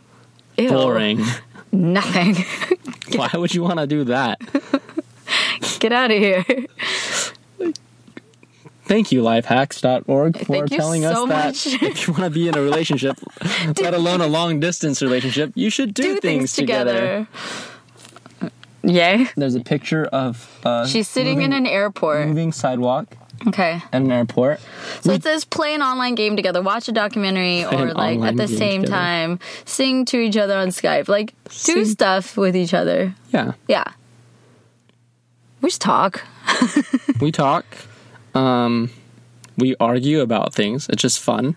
[0.57, 1.23] Boring.
[1.71, 2.35] Nothing.
[3.17, 4.39] Why would you want to do that?
[5.79, 6.43] Get out of here.
[8.85, 11.67] Thank you, lifehacks.org, for Thank you telling us that much.
[11.81, 13.15] if you want to be in a relationship,
[13.79, 17.27] let alone a long distance relationship, you should do, Do things, together.
[18.83, 19.27] Yay.
[19.35, 22.27] There's a picture of uh, She's sitting moving, in an airport.
[22.27, 23.15] moving sidewalk
[23.47, 23.81] Okay.
[23.91, 24.59] at an airport.
[25.01, 28.47] So it says play an online game together, watch a documentary, or like at the
[28.47, 28.97] same together.
[28.97, 31.07] time sing to each other on Skype.
[31.07, 33.13] Like do stuff with each other.
[33.31, 33.85] Yeah, Yeah.
[35.61, 36.23] We just talk.
[37.21, 37.65] we talk.
[38.33, 38.89] Um,
[39.57, 40.89] we argue about things.
[40.89, 41.55] It's just fun.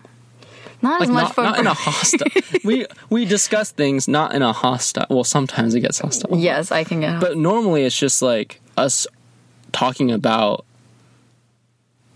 [0.85, 1.45] Not Like as much not, fun.
[1.45, 2.27] not in a hostile.
[2.63, 5.07] we we discuss things not in a hostile.
[5.09, 6.37] Well, sometimes it gets hostile.
[6.37, 7.19] yes, I can get.
[7.19, 9.07] But normally it's just like us
[9.71, 10.63] talking about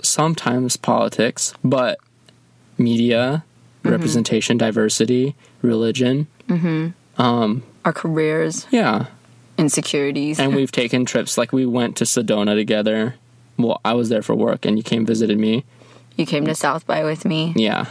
[0.04, 1.98] sometimes politics, but
[2.78, 3.44] media,
[3.80, 3.92] Mm-hmm.
[3.96, 6.28] representation, diversity, religion.
[7.18, 9.06] our careers, Yeah.
[9.58, 10.38] insecurities.
[10.38, 13.16] And we've taken trips like we went to Sedona together.
[13.58, 15.64] Well, I was there for work and you came visited me.
[16.18, 17.54] you came to South by with me.
[17.56, 17.86] Yeah.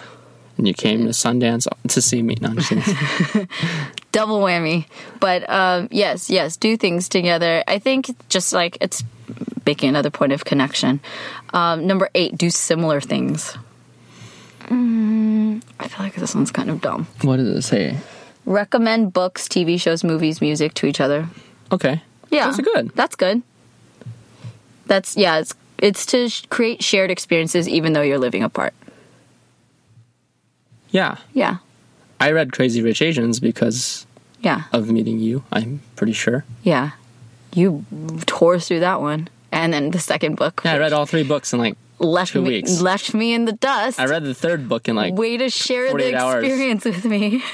[0.59, 2.37] And you came to Sundance to see me.
[2.41, 3.49] No, I'm just kidding.
[4.13, 4.87] Double whammy.
[5.21, 7.63] But um, yes, yes, do things together.
[7.69, 9.05] I think just like it's
[9.65, 10.99] making another point of connection.
[11.55, 13.57] Um, number eight, do similar things.
[14.65, 17.07] Mm, I feel like this one's kind of dumb.
[17.23, 17.97] what does it say?
[18.45, 21.29] Recommend books, TV shows, movies, music to each other.
[21.71, 22.03] Okay.
[22.31, 22.91] Yeah, Those are good.
[22.95, 23.43] That's good.
[24.87, 25.39] That's yeah.
[25.39, 28.75] It's it's to sh- create shared experiences, even though you're living apart.
[30.91, 31.17] Yeah.
[31.35, 31.59] Yeah,
[32.21, 34.07] I read Crazy Rich Asians because
[34.41, 36.45] yeah, of meeting you, I'm pretty sure.
[36.63, 36.93] yeah.
[37.55, 37.85] You
[38.27, 40.61] tore through that one, and then the second book.
[40.65, 42.81] Yeah, I read all three books in like left two me weeks.
[42.83, 43.99] left me in the dust.
[43.99, 45.15] I read the third book in like.
[45.15, 46.45] Way to share the 48 hours.
[46.45, 47.43] experience with me.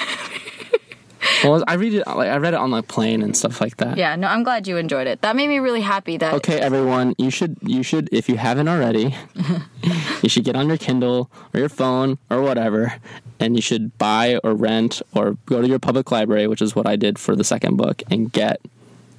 [1.42, 3.96] Well, I read it like I read it on the plane and stuff like that.
[3.96, 5.20] yeah, no, I'm glad you enjoyed it.
[5.22, 6.16] That made me really happy.
[6.16, 9.14] That Okay, everyone, you should you should if you haven't already,
[10.22, 12.94] you should get on your Kindle or your phone or whatever,
[13.40, 16.87] and you should buy or rent or go to your public library, which is what
[16.87, 18.60] I did for the second book, and get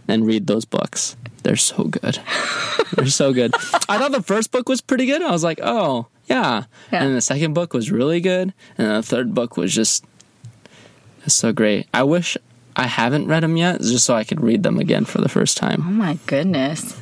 [0.07, 1.15] and read those books.
[1.43, 2.19] They're so good.
[2.95, 3.53] They're so good.
[3.89, 5.21] I thought the first book was pretty good.
[5.21, 7.03] I was like, oh yeah, Yeah.
[7.03, 10.03] and the second book was really good, and the third book was just
[11.25, 11.87] it's so great.
[11.93, 12.37] I wish
[12.75, 15.57] I haven't read them yet, just so I could read them again for the first
[15.57, 15.83] time.
[15.85, 16.99] oh my goodness,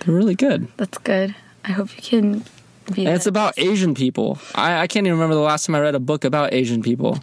[0.00, 0.68] They're really good.
[0.76, 1.34] that's good.
[1.64, 2.44] I hope you can.
[2.92, 4.40] Be And it's about Asian people.
[4.56, 7.20] I, I can't even remember the last time I read a book about Asian people,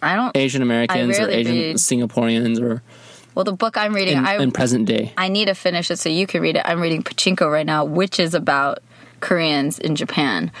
[0.00, 0.36] I don't.
[0.36, 1.76] Asian Americans or rarely Asian read.
[1.76, 2.82] Singaporeans or
[3.34, 5.12] Well, the book I'm reading, in, I in present day.
[5.18, 6.62] I need to finish it so you can read it.
[6.64, 8.78] I'm reading Pachinko right now, which is about
[9.18, 10.52] Koreans in Japan.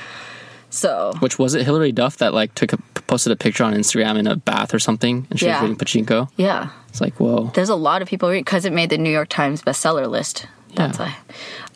[0.70, 4.18] So Which was it Hillary Duff that like took a posted a picture on Instagram
[4.18, 5.60] in a bath or something, and she Yeah.
[5.62, 6.28] was reading Pachinko.
[6.36, 7.50] yeah, It's like whoa.
[7.54, 10.46] there's a lot of people reading because it made the New York Times bestseller list.
[10.74, 11.06] That's Yeah.
[11.06, 11.16] why.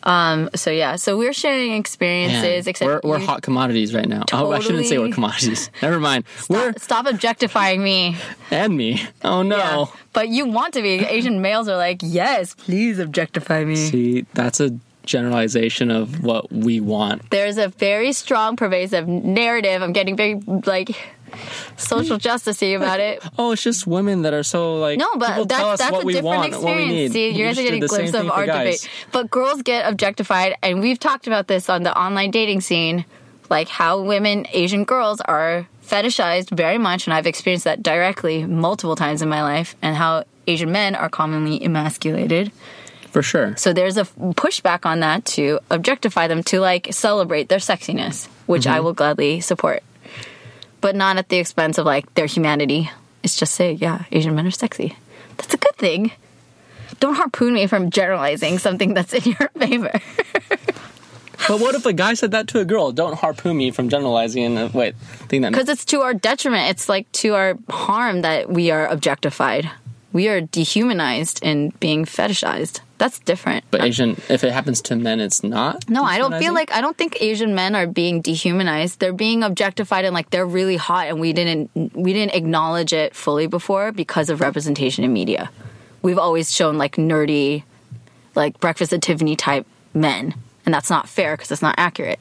[0.03, 2.67] Um, so yeah, so we're sharing Man, experiences.
[2.67, 4.23] except we're we're hot commodities right now.
[4.33, 5.69] Oh, I shouldn't say we're commodities.
[5.81, 6.23] Never mind.
[6.49, 8.17] We're Stop objectifying me.
[8.51, 9.01] and me.
[9.23, 9.57] Oh no.
[9.57, 9.85] Yeah.
[10.13, 10.93] But you want to be.
[11.17, 13.75] Asian males are like, yes, please objectify me.
[13.75, 14.71] See, that's a
[15.03, 17.29] generalization of what we want.
[17.31, 19.81] There's a very strong, pervasive narrative.
[19.81, 20.95] I'm getting very like
[21.77, 23.21] social justicey about it.
[23.37, 24.99] Oh, it's just women that are so like.
[24.99, 27.13] No, but that's us that's what a different want, experience.
[27.13, 28.81] See, you guys are getting a glimpse of our guys.
[28.81, 28.89] debate.
[29.11, 33.05] But girls get objectified, and we've talked about this on the online dating scene,
[33.49, 38.95] like how women, Asian girls, are fetishized very much, and I've experienced that directly multiple
[38.95, 42.51] times in my life, and how Asian men are commonly emasculated.
[43.09, 43.55] For sure.
[43.57, 48.63] So there's a pushback on that to objectify them, to like celebrate their sexiness, which
[48.63, 48.73] Mm-hmm.
[48.73, 49.83] I will gladly support.
[50.81, 52.89] But not at the expense of like their humanity.
[53.23, 54.97] It's just say, yeah, Asian men are sexy.
[55.37, 56.11] That's a good thing.
[56.99, 59.99] Don't harpoon me from generalizing something that's in your favor.
[61.47, 62.91] But what if a guy said that to a girl?
[62.91, 64.95] Don't harpoon me from generalizing and wait,
[65.27, 66.69] think that Because it's to our detriment.
[66.69, 69.69] It's like to our harm that we are objectified.
[70.13, 72.81] We are dehumanized and being fetishized.
[73.01, 73.65] That's different.
[73.71, 75.89] But Asian, if it happens to men, it's not.
[75.89, 78.99] No, I don't feel like I don't think Asian men are being dehumanized.
[78.99, 83.15] They're being objectified and like they're really hot and we didn't we didn't acknowledge it
[83.15, 85.49] fully before because of representation in media.
[86.03, 87.63] We've always shown like nerdy
[88.35, 92.19] like breakfast at Tiffany type men, and that's not fair because it's not accurate.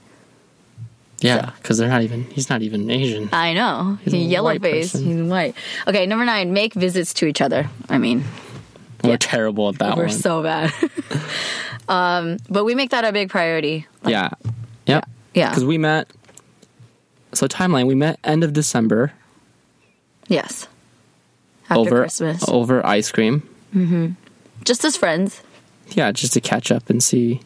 [1.18, 2.24] Yeah, because they're not even.
[2.24, 3.28] He's not even Asian.
[3.34, 3.98] I know.
[4.02, 4.92] He's a yellow face.
[4.92, 5.04] person.
[5.04, 5.54] He's white.
[5.86, 7.68] Okay, number 9, make visits to each other.
[7.90, 8.24] I mean,
[9.02, 10.14] We're terrible at that we're one.
[10.14, 10.72] so bad.
[11.88, 13.86] um, but we make that a big priority.
[14.02, 14.30] Like, yeah,
[14.86, 15.08] yep.
[15.34, 15.50] Yeah.
[15.50, 16.08] Because we met.
[17.32, 19.12] So timeline, we met end of December
[20.28, 20.68] Yes.
[21.68, 22.48] After over Christmas.
[22.48, 23.48] over ice cream.
[23.74, 24.12] Mm-hmm.
[24.64, 25.42] Just as friends.
[25.88, 27.40] Yeah, just to catch up and see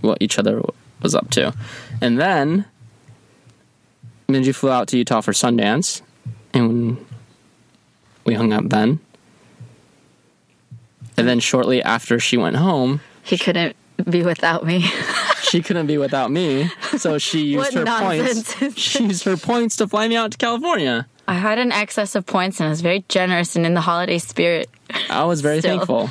[0.00, 0.62] what each other
[1.02, 1.54] was up to,
[2.00, 2.64] and then
[4.28, 6.00] Minji flew out to Utah for Sundance,
[6.54, 7.04] and
[8.24, 9.00] we hung out then.
[11.20, 13.76] And then shortly after she went home, He couldn't
[14.08, 14.80] be without me.
[15.42, 18.56] she couldn't be without me, so she used her points.
[18.76, 21.06] She used her points to fly me out to California.
[21.28, 24.18] I had an excess of points and I was very generous and in the holiday
[24.18, 24.68] spirit.
[25.10, 25.76] I was very Still.
[25.76, 26.10] thankful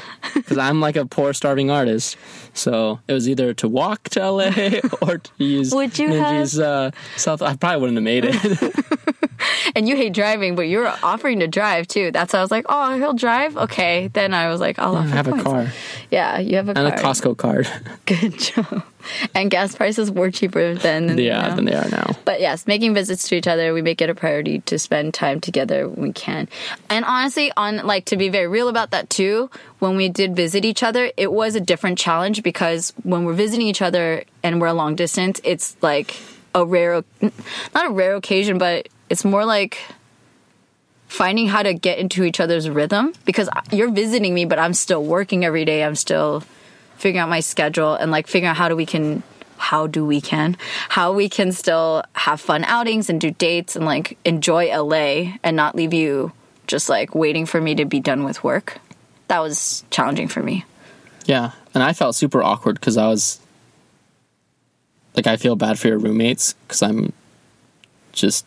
[0.50, 2.18] because I'm like a poor, starving artist.
[2.56, 4.50] So it was either to walk to LA
[5.02, 7.44] or to use Would you Minji's uh, South.
[7.44, 8.76] I probably wouldn't have made it.
[9.76, 12.12] And you hate driving, but you were offering to drive too.
[12.12, 13.56] That's why I was like, oh, he'll drive?
[13.56, 14.08] Okay.
[14.08, 15.68] Then I was like, I'll I offer have a car
[16.10, 17.02] Yeah, you have a car and a.
[17.02, 17.70] Costco card.
[18.06, 18.84] Good job.
[19.34, 21.18] And gas prices were cheaper then.
[21.18, 21.56] yeah, now.
[21.56, 22.16] than they are now.
[22.26, 25.42] But yes, making visits to each other, we make it a priority to spend time
[25.42, 26.48] together when we can.
[26.90, 30.66] And honestly, on like to be very real about that too, when we did visit
[30.66, 34.68] each other, it was a different challenge because when we're visiting each other and we're
[34.68, 36.18] a long distance, it's like
[36.54, 39.80] a rare not a rare occasion, but it's more like
[41.08, 45.04] finding how to get into each other's rhythm because you're visiting me but I'm still
[45.04, 45.84] working every day.
[45.84, 46.44] I'm still
[47.00, 49.24] figuring out my schedule and like figuring out how do we can
[49.58, 50.56] how do we can
[50.90, 55.56] how we can still have fun outings and do dates and like enjoy LA and
[55.56, 56.32] not leave you
[56.70, 58.78] just like waiting for me to be done with work.
[59.28, 60.66] That was challenging for me.
[61.26, 63.40] Yeah, and I felt super awkward because I was
[65.16, 67.12] like, I feel bad for your roommates because I'm
[68.12, 68.46] just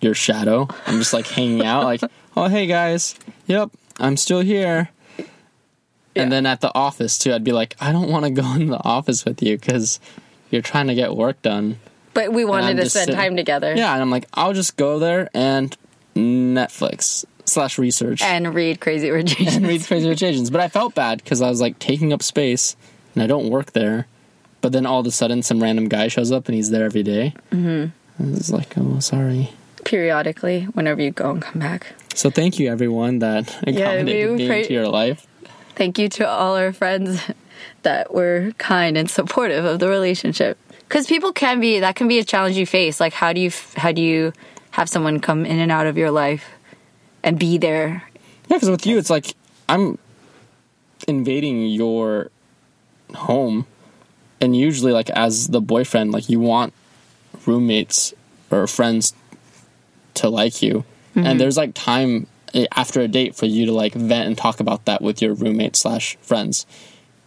[0.00, 0.68] your shadow.
[0.86, 2.02] I'm just like hanging out, like,
[2.36, 3.14] oh hey guys,
[3.46, 4.90] yep, I'm still here.
[6.16, 8.66] And then at the office too, I'd be like, I don't want to go in
[8.68, 10.00] the office with you because
[10.50, 11.78] you're trying to get work done.
[12.14, 14.98] But we wanted to spend sitting- time together Yeah, and I'm like, I'll just go
[14.98, 15.76] there and
[16.16, 20.50] Netflix slash research and read Crazy Rich and read Crazy Rich Asians.
[20.50, 22.76] But I felt bad because I was like taking up space
[23.14, 24.06] and I don't work there.
[24.60, 27.02] But then all of a sudden, some random guy shows up and he's there every
[27.02, 27.34] day.
[27.50, 28.22] Mm-hmm.
[28.22, 29.52] I was like, oh, sorry.
[29.84, 31.94] periodically whenever you go and come back.
[32.14, 35.26] So thank you, everyone that accommodated we me pray- into your life.
[35.80, 37.22] Thank you to all our friends
[37.84, 40.58] that were kind and supportive of the relationship.
[40.80, 43.00] Because people can be that can be a challenge you face.
[43.00, 44.34] Like how do you how do you
[44.72, 46.50] have someone come in and out of your life
[47.22, 48.04] and be there?
[48.48, 49.32] Yeah, because with you, it's like
[49.70, 49.96] I'm
[51.08, 52.30] invading your
[53.14, 53.66] home,
[54.38, 56.74] and usually, like as the boyfriend, like you want
[57.46, 58.12] roommates
[58.50, 59.14] or friends
[60.12, 61.38] to like you, and mm-hmm.
[61.38, 62.26] there's like time
[62.72, 65.76] after a date for you to like vent and talk about that with your roommate
[65.76, 66.66] slash friends.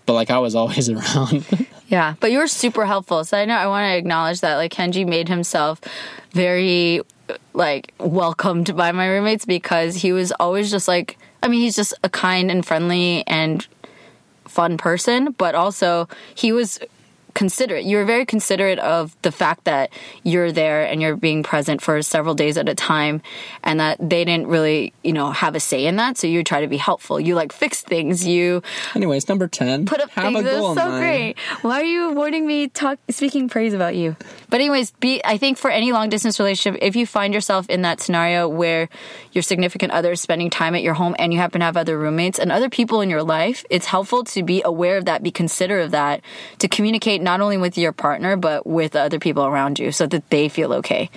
[0.05, 1.67] But like I was always around.
[1.87, 3.23] Yeah, but you were super helpful.
[3.23, 4.55] So I know I want to acknowledge that.
[4.55, 5.79] Like Kenji made himself
[6.31, 7.01] very
[7.53, 11.93] like welcomed by my roommates because he was always just like I mean he's just
[12.03, 13.65] a kind and friendly and
[14.45, 16.79] fun person, but also he was
[17.33, 17.85] considerate.
[17.85, 19.91] You were very considerate of the fact that
[20.23, 23.21] you're there and you're being present for several days at a time
[23.63, 26.17] and that they didn't really, you know, have a say in that.
[26.17, 27.19] So you try to be helpful.
[27.19, 28.25] You like fix things.
[28.25, 28.61] You
[28.95, 29.85] Anyways, number ten.
[29.85, 30.45] put up have things.
[30.45, 31.35] a goal so great.
[31.61, 34.15] Why are you avoiding me talk speaking praise about you?
[34.49, 37.81] But anyways, be I think for any long distance relationship, if you find yourself in
[37.81, 38.89] that scenario where
[39.31, 41.97] your significant other is spending time at your home and you happen to have other
[41.97, 45.31] roommates and other people in your life, it's helpful to be aware of that, be
[45.31, 46.21] considerate of that,
[46.59, 50.29] to communicate not only with your partner but with other people around you so that
[50.29, 51.09] they feel okay.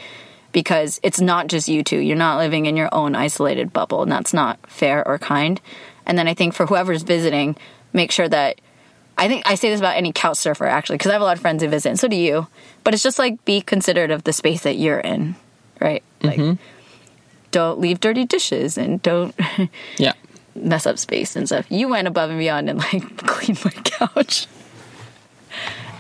[0.53, 1.99] Because it's not just you two.
[1.99, 5.61] You're not living in your own isolated bubble, and that's not fair or kind.
[6.07, 7.57] And then I think for whoever's visiting,
[7.93, 8.59] make sure that
[9.19, 11.37] I think I say this about any couch surfer actually, because I have a lot
[11.37, 12.47] of friends who visit, and so do you.
[12.85, 15.35] But it's just like be considerate of the space that you're in,
[15.81, 16.03] right?
[16.23, 16.63] Like mm-hmm.
[17.51, 19.35] don't leave dirty dishes and don't
[19.99, 20.13] Yeah.
[20.55, 21.67] mess up space and stuff.
[21.71, 24.47] You went above and beyond and like cleaned my couch.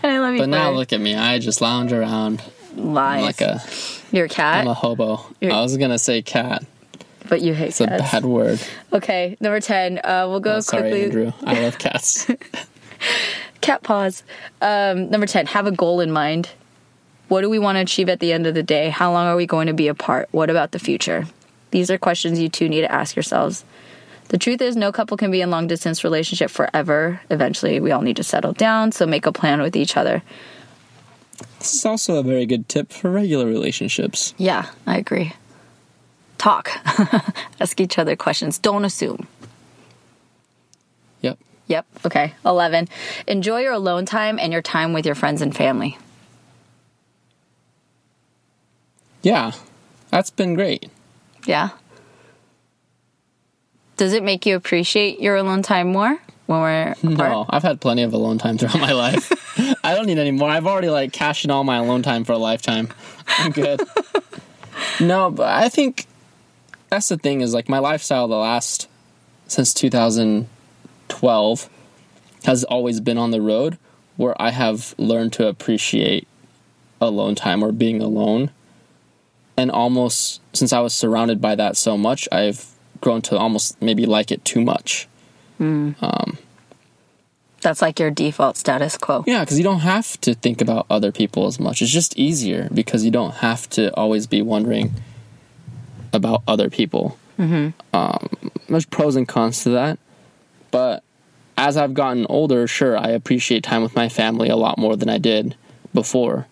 [0.09, 1.15] I love you But now look at me.
[1.15, 2.43] I just lounge around.
[2.77, 3.19] lies.
[3.19, 3.63] I'm like a
[4.13, 5.25] You're a cat, I'm a hobo.
[5.41, 6.65] You're- I was gonna say cat.
[7.29, 8.61] but you hate It's a bad word.
[8.93, 9.99] Okay, number ten.
[10.05, 11.05] Uh, we'll go Oh, sorry, quickly.
[11.05, 11.33] Andrew.
[11.45, 12.27] I love cats.
[13.61, 14.23] Cat paws.
[14.63, 16.51] Um, number 10, have a goal in mind.
[17.29, 18.91] What do we want to achieve at the end of the day?
[18.91, 20.29] How long are we going to be apart?
[20.31, 21.27] What about the future?
[21.73, 23.65] These are questions you two need to ask yourselves.
[24.29, 27.21] The truth is, no couple can be in long distance relationship forever.
[27.31, 30.23] Eventually, we all need to settle down, so make a plan with each other.
[31.59, 34.35] this is also a very good tip for regular relationships.
[34.37, 35.33] Yeah, I agree.
[36.39, 36.71] Talk.
[37.61, 38.59] ask each other questions.
[38.59, 39.27] Don't assume.
[41.23, 41.39] Yep.
[41.69, 41.87] Yep.
[42.05, 42.35] Okay.
[42.45, 42.89] 11.
[43.27, 45.97] Enjoy your alone time and your time with your friends and family.
[49.23, 49.53] Yeah.
[50.11, 50.91] That's been great.
[51.47, 51.71] Yeah.
[53.97, 57.03] Does it make you appreciate your alone time more when we're apart?
[57.03, 59.33] No, I've had plenty of alone time throughout my life.
[59.85, 60.51] I don't need any more.
[60.51, 62.89] I've already like cashed in all my alone time for a lifetime.
[63.27, 63.81] I'm good.
[65.01, 66.07] no, but I think
[66.91, 68.89] that's the thing is like my lifestyle the last
[69.49, 71.71] since 2012
[72.45, 73.79] has always been on the road
[74.17, 76.29] where I have learned to appreciate
[77.01, 78.51] alone time or being alone.
[79.57, 84.07] And almost since I was surrounded by that so much, I've grown to almost maybe
[84.07, 85.09] like it too much.
[87.63, 89.25] That's like your default status quo.
[89.27, 91.83] Yeah, because you don't have to think about other people as much.
[91.83, 94.93] It's just easier because you don't have to always be wondering
[96.13, 97.19] about other people.
[97.39, 97.71] Mm-hmm.
[97.97, 99.99] Um, there's pros and cons to that,
[100.71, 101.03] but
[101.59, 105.09] as I've gotten older, sure, I appreciate time with my family a lot more than
[105.09, 105.57] I did
[105.95, 106.47] before.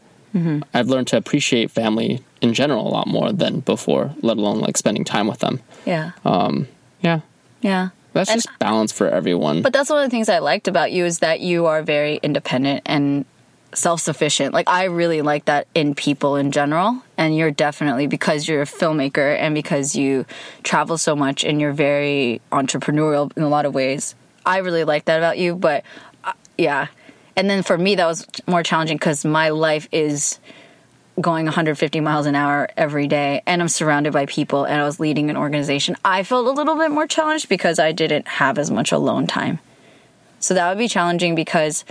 [0.74, 4.76] I've learned to appreciate family in general a lot more than before, let alone like
[4.76, 5.60] spending time with them.
[5.84, 6.12] Yeah.
[6.24, 6.68] Um,
[7.00, 7.20] Yeah,
[7.60, 7.88] yeah.
[8.12, 9.62] that's And- just balance for everyone.
[9.62, 12.20] But that's one of the things I liked about you is that you are very
[12.22, 13.24] independent and
[13.74, 14.54] self sufficient.
[14.54, 17.02] Like, I really like that in people in general.
[17.18, 20.26] And you're definitely, because you're a filmmaker and because you
[20.62, 24.14] travel so much and you're very entrepreneurial in a lot of ways,
[24.46, 25.56] I really like that about you.
[25.56, 25.82] But
[26.22, 26.86] uh, yeah.
[27.36, 30.38] And then for me, that was more challenging because my life is
[31.20, 34.98] going 150 miles an hour every day and I'm surrounded by people and I was
[34.98, 35.96] leading an organization.
[36.04, 39.60] I felt a little bit more challenged because I didn't have as much alone time.
[40.40, 41.84] So that would be challenging because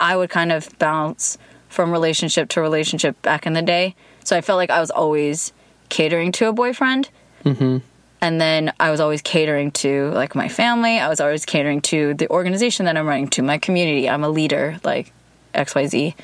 [0.00, 1.36] I would kind of bounce
[1.68, 3.94] from relationship to relationship back in the day.
[4.24, 5.52] So I felt like I was always
[5.90, 7.10] catering to a boyfriend.
[7.44, 7.78] Mm-hmm.
[8.22, 10.98] And then I was always catering to like my family.
[10.98, 14.08] I was always catering to the organization that I'm running to, my community.
[14.08, 15.12] I'm a leader, like
[15.54, 16.14] XYZ.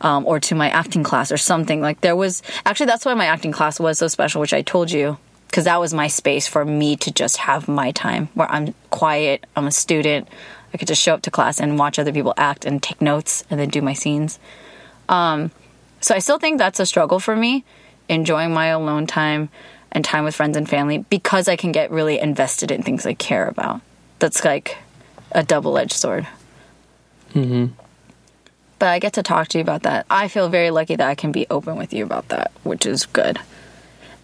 [0.00, 1.80] Um, or to my acting class or something.
[1.80, 4.92] Like there was actually that's why my acting class was so special, which I told
[4.92, 5.18] you
[5.48, 9.44] because that was my space for me to just have my time where I'm quiet.
[9.56, 10.28] I'm a student.
[10.72, 13.44] I could just show up to class and watch other people act and take notes
[13.50, 14.38] and then do my scenes.
[15.08, 15.50] Um,
[16.00, 17.64] so I still think that's a struggle for me,
[18.08, 19.48] enjoying my alone time
[19.90, 23.14] and time with friends and family because I can get really invested in things I
[23.14, 23.80] care about.
[24.18, 24.76] That's like
[25.32, 26.26] a double edged sword.
[28.78, 30.06] But I get to talk to you about that.
[30.08, 33.06] I feel very lucky that I can be open with you about that, which is
[33.06, 33.38] good.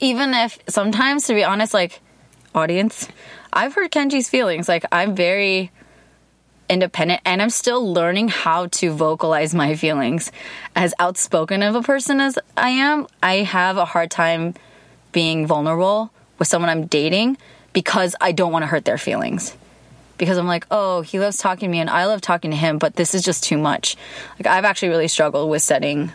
[0.01, 2.01] Even if sometimes, to be honest, like,
[2.55, 3.09] audience,
[3.53, 4.69] I've heard Kenji's feelings.
[4.69, 5.73] Like, I'm very
[6.69, 10.31] independent and I'm still learning how to vocalize my feelings.
[10.75, 14.55] As outspoken of a person as I am, I have a hard time
[15.13, 17.37] being vulnerable with someone I'm dating
[17.73, 19.57] because I don't want to hurt their feelings.
[20.17, 22.79] Because I'm like, oh, he loves talking to me and I love talking to him,
[22.79, 23.97] but this is just too much.
[24.39, 26.12] Like, I've actually really struggled with setting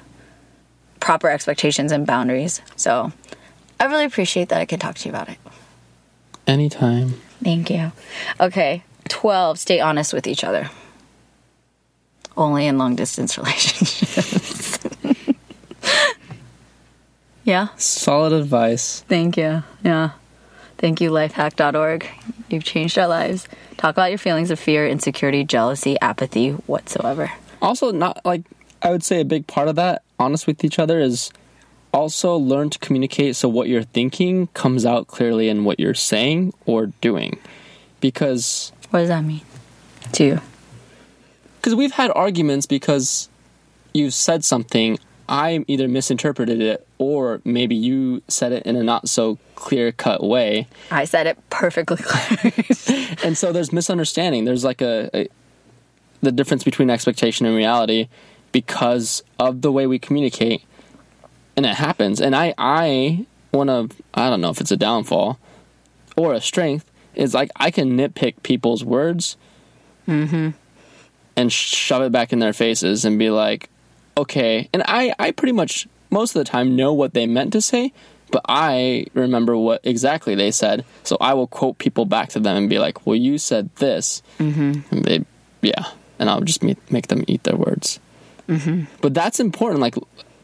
[1.00, 2.62] proper expectations and boundaries.
[2.78, 3.12] So,
[3.80, 5.38] I really appreciate that I could talk to you about it.
[6.48, 7.14] Anytime.
[7.44, 7.92] Thank you.
[8.40, 10.70] Okay, 12, stay honest with each other.
[12.38, 14.80] Only in long distance relationships.
[17.44, 19.02] yeah, Solid advice.
[19.08, 19.64] thank you.
[19.84, 20.12] Yeah.
[20.78, 22.08] Thank you, lifehack.org.
[22.50, 23.48] You've changed our lives.
[23.80, 27.32] Talk about your feelings of fear, insecurity, jealousy, apathy, whatsoever.
[27.62, 28.44] also not like
[28.82, 31.32] i would say a big part of that honest with each other is
[31.94, 36.54] also learn to communicate so what you're thinking comes out clearly in what you're saying
[36.66, 37.38] or doing
[38.00, 39.42] because What does that mean
[40.14, 40.42] to you?
[41.58, 43.28] because we've had arguments because
[43.94, 44.98] you said something
[45.30, 50.24] i either misinterpreted it or maybe you said it in a not so clear cut
[50.24, 50.68] way.
[50.90, 53.16] I said it perfectly clear.
[53.24, 54.46] and so there's misunderstanding.
[54.46, 55.28] There's like a, a
[56.22, 58.10] the difference between expectation and reality
[58.52, 60.64] because of the way we communicate
[61.56, 62.20] and it happens.
[62.20, 65.40] And i i one of I don't know if it's a downfall
[66.18, 69.38] or a strength is like I can nitpick people's words
[70.08, 70.50] mm-hmm.
[71.36, 73.70] and shove it back in their faces and be like,
[74.22, 74.70] okay.
[74.74, 77.94] And I I pretty much most of the time know what they meant to say,
[78.32, 82.58] but I remember what exactly they said, so I will quote people back to them
[82.58, 84.82] and be like, well, you said this, mm-hmm.
[84.94, 85.26] and they
[85.62, 85.86] yeah,
[86.18, 88.00] and I'll just make, make them eat their words.
[89.02, 89.82] But that's important.
[89.82, 89.96] Like,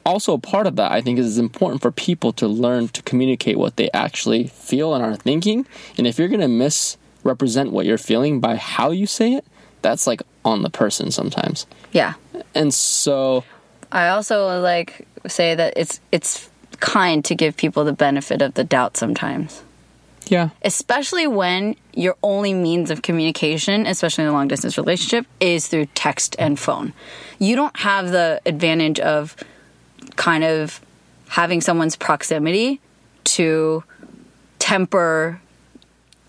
[0.05, 3.01] also a part of that, I think, is it's important for people to learn to
[3.03, 5.65] communicate what they actually feel and are thinking.
[5.97, 9.45] And if you're going to misrepresent what you're feeling by how you say it,
[9.81, 11.65] that's like on the person sometimes.
[11.91, 12.13] Yeah.
[12.53, 13.43] And so,
[13.95, 16.49] I also like say that it's it's
[16.81, 19.63] kind to give people the benefit of the doubt sometimes.
[20.27, 25.69] yeah, Especially when your only means of communication, especially in a long distance relationship, is
[25.69, 26.91] through text and phone.
[27.39, 29.37] You don't have the advantage of
[30.17, 30.81] kind of
[31.29, 32.81] having someone's proximity
[33.23, 33.81] to
[34.59, 35.39] temper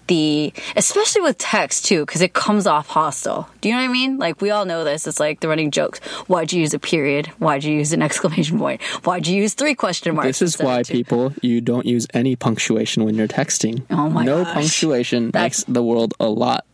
[0.08, 3.92] the especially with text too because it comes off hostile do you know what i
[3.92, 5.98] mean like we all know this it's like the running jokes
[6.28, 9.74] why'd you use a period why'd you use an exclamation point why'd you use three
[9.74, 13.82] question marks this is why people you don't use any punctuation when you're texting.
[13.90, 14.54] Oh my no gosh.
[14.54, 16.64] punctuation That's- makes the world a lot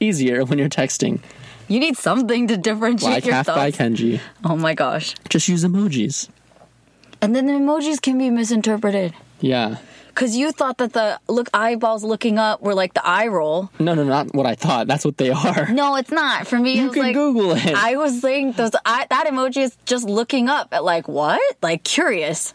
[0.00, 1.20] easier when you're texting.
[1.68, 4.20] you need something to differentiate Like your half by Kenji.
[4.44, 6.28] oh my gosh Just use emojis.
[7.20, 9.76] and then the emojis can be misinterpreted Yeah.
[10.18, 13.94] Because you thought that the look eyeballs looking up were like the eye roll No,
[13.94, 14.88] no, not what I thought.
[14.88, 15.68] That's what they are.
[15.70, 17.74] no it's not for me you can like Google it.
[17.74, 21.40] I was saying those I, that emoji is just looking up at like what?
[21.62, 22.52] Like curious.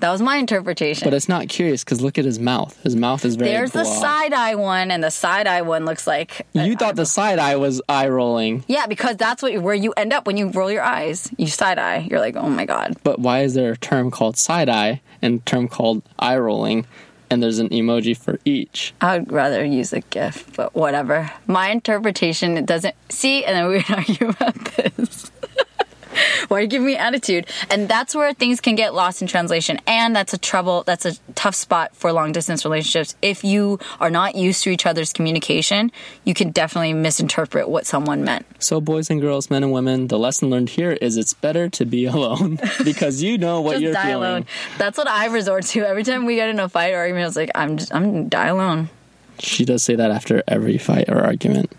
[0.00, 1.06] That was my interpretation.
[1.06, 2.78] but it's not curious because look at his mouth.
[2.82, 3.50] His mouth is very.
[3.50, 7.06] There's the side eye one, and the side eye one looks like You thought the
[7.06, 10.48] side eye was eye rolling, yeah, because that's what where you end up when you
[10.48, 11.30] roll your eyes.
[11.38, 12.06] You side eye.
[12.10, 12.96] You're like, oh my god.
[13.04, 16.86] but why is there a term called side eye and a term called eye rolling,
[17.30, 18.92] and there's an emoji for each?
[19.00, 21.30] I'd rather use a GIF, but whatever.
[21.46, 25.30] My interpretation it doesn't see, and then we would argue about this.
[26.48, 27.46] Why you give me attitude?
[27.70, 29.80] And that's where things can get lost in translation.
[29.86, 33.14] And that's a trouble, that's a tough spot for long distance relationships.
[33.22, 35.92] If you are not used to each other's communication,
[36.24, 38.46] you can definitely misinterpret what someone meant.
[38.58, 41.84] So, boys and girls, men and women, the lesson learned here is it's better to
[41.84, 44.14] be alone because you know what you're feeling.
[44.14, 44.46] alone.
[44.78, 45.86] That's what I resort to.
[45.86, 48.10] Every time we get in a fight or argument, I was like, I'm just, I'm
[48.12, 48.88] gonna die alone.
[49.38, 51.70] She does say that after every fight or argument.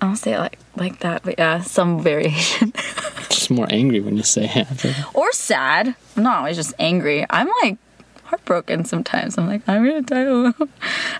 [0.00, 2.72] I don't say it like, like that, but yeah, some variation.
[3.30, 4.96] Just more angry when you say it.
[5.14, 5.94] or sad.
[6.16, 7.26] I'm not always just angry.
[7.28, 7.78] I'm like
[8.24, 9.36] heartbroken sometimes.
[9.38, 10.54] I'm like, I'm gonna die alone.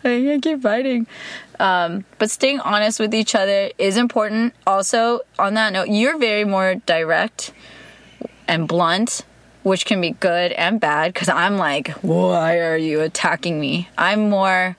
[0.05, 1.07] I can't keep fighting.
[1.61, 4.55] Um, but staying honest with each other is important.
[4.67, 7.53] Also, on that note, you're very more direct
[8.47, 9.23] and blunt,
[9.65, 11.13] which can be good and bad.
[11.13, 13.89] Because I'm like, why are you attacking me?
[13.99, 14.77] I'm more.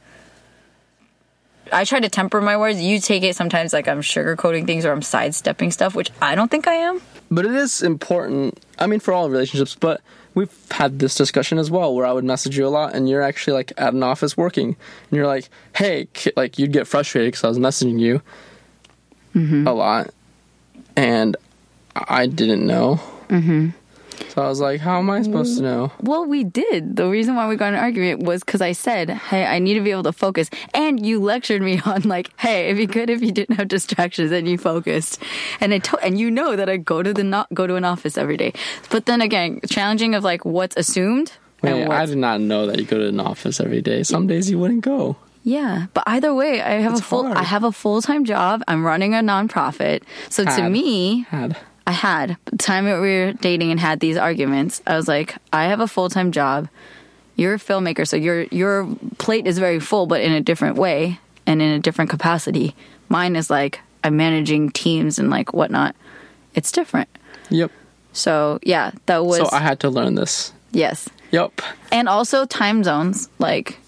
[1.72, 2.82] I try to temper my words.
[2.82, 6.50] You take it sometimes like I'm sugarcoating things or I'm sidestepping stuff, which I don't
[6.50, 7.02] think I am.
[7.32, 8.60] But it is important.
[8.78, 10.02] I mean, for all relationships, but
[10.34, 13.22] we've had this discussion as well where I would message you a lot and you're
[13.22, 17.44] actually like at an office working and you're like, hey, like you'd get frustrated because
[17.44, 18.22] I was messaging you
[19.36, 20.12] a lot
[20.96, 21.38] and
[21.96, 23.00] I didn't know.
[23.30, 23.70] Mm-hmm.
[24.30, 25.92] So I was like, how am I supposed to know?
[26.02, 26.96] Well, we did.
[26.96, 29.74] The reason why we got in an argument was because I said, "Hey, I need
[29.76, 33.10] to be able to focus," and you lectured me on like, "Hey, it'd be good
[33.10, 35.22] if you didn't have distractions and you focused."
[35.62, 37.86] And I told, and you know that I go to the not go to an
[37.86, 38.54] office every day.
[38.90, 41.34] But then again, challenging of like what's assumed.
[41.62, 44.04] Wait, I did not know that you go to an office every day.
[44.04, 45.18] Some days you wouldn't go.
[45.44, 47.38] yeah, but either way, I have It's a full hard.
[47.38, 48.64] I have a full time job.
[48.68, 51.58] I'm running a nonprofit, so to me, Had.
[51.90, 54.80] I had the time that we were dating and had these arguments.
[54.86, 56.68] I was like, I have a full time job.
[57.36, 58.88] You're a filmmaker, so your your
[59.18, 62.76] plate is very full, but in a different way and in a different capacity.
[63.08, 65.96] Mine is like I'm managing teams and like whatnot.
[66.54, 67.10] It's different.
[67.50, 67.72] Yep.
[68.14, 70.54] So yeah, that was So I had to learn this.
[70.72, 71.62] yes, Yep.
[71.92, 73.30] and also time zones.
[73.40, 73.80] Like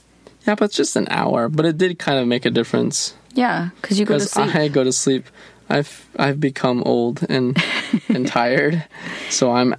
[0.48, 1.50] Yeah, but it's just an hour.
[1.50, 3.14] But it did kind of make a difference.
[3.36, 4.56] yeah, because you go to sleep.
[4.56, 5.26] I go to sleep.
[5.72, 7.58] I've I've become old and
[8.10, 8.84] and tired,
[9.30, 9.76] so I'm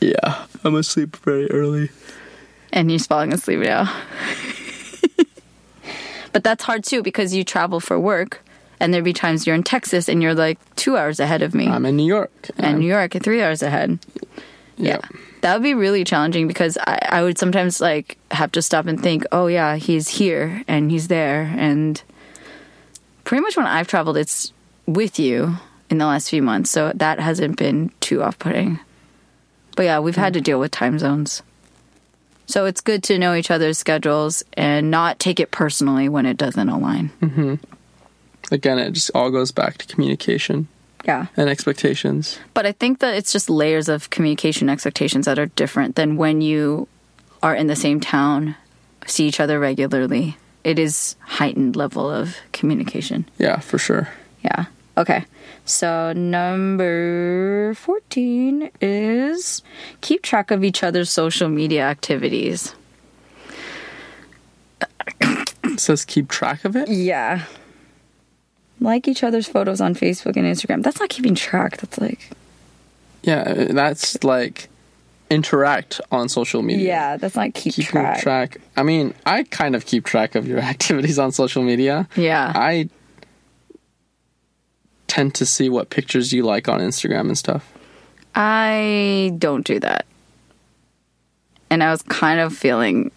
[0.00, 1.90] yeah I'm asleep very early.
[2.72, 3.90] and he's falling asleep now.
[6.32, 8.42] but that's hard too because you travel for work,
[8.78, 11.66] and there'd be times you're in Texas and you're like two hours ahead of me,
[11.66, 12.50] I'm in New York.
[12.58, 13.98] and New York three hours ahead.
[14.76, 15.00] yeah.
[15.40, 18.98] That would be really challenging because I, I would sometimes like have to stop and
[19.02, 22.02] think, oh yeah, he's here and he's there, and
[23.24, 24.53] pretty much when I've traveled, it's
[24.86, 25.56] with you
[25.90, 28.80] in the last few months, so that hasn't been too off-putting.
[29.76, 31.42] But yeah, we've had to deal with time zones.
[32.46, 36.36] So it's good to know each other's schedules and not take it personally when it
[36.36, 37.10] doesn't align.
[37.22, 37.54] Mm-hmm.
[38.52, 40.68] Again, it just all goes back to communication
[41.04, 41.26] Yeah.
[41.36, 42.38] and expectations.
[42.52, 46.42] But I think that it's just layers of communication expectations that are different than when
[46.42, 46.86] you
[47.42, 48.54] are in the same town,
[49.06, 50.36] see each other regularly.
[50.62, 53.26] It is heightened level of communication.
[53.38, 54.08] Yeah, for sure.
[54.42, 54.66] Yeah.
[54.96, 55.24] Okay.
[55.64, 59.62] So number 14 is
[60.02, 62.74] keep track of each other's social media activities.
[65.64, 66.88] It says keep track of it.
[66.88, 67.44] Yeah.
[68.80, 70.82] Like each other's photos on Facebook and Instagram.
[70.82, 71.78] That's not keeping track.
[71.78, 72.30] That's like
[73.22, 74.68] Yeah, that's like
[75.30, 76.86] interact on social media.
[76.86, 78.20] Yeah, that's not keep Keeping track.
[78.20, 78.56] track.
[78.76, 82.08] I mean, I kind of keep track of your activities on social media.
[82.16, 82.52] Yeah.
[82.54, 82.88] I
[85.14, 87.72] tend to see what pictures you like on Instagram and stuff.
[88.34, 90.06] I don't do that.
[91.70, 93.12] And I was kind of feeling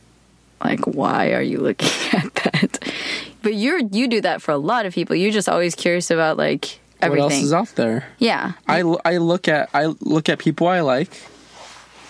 [0.64, 2.94] like, why are you looking at that?
[3.42, 5.16] But you're you do that for a lot of people.
[5.16, 7.24] You're just always curious about like everything.
[7.24, 8.06] What else is out there?
[8.20, 8.54] Yeah.
[8.68, 11.10] I, I look at I look at people I like,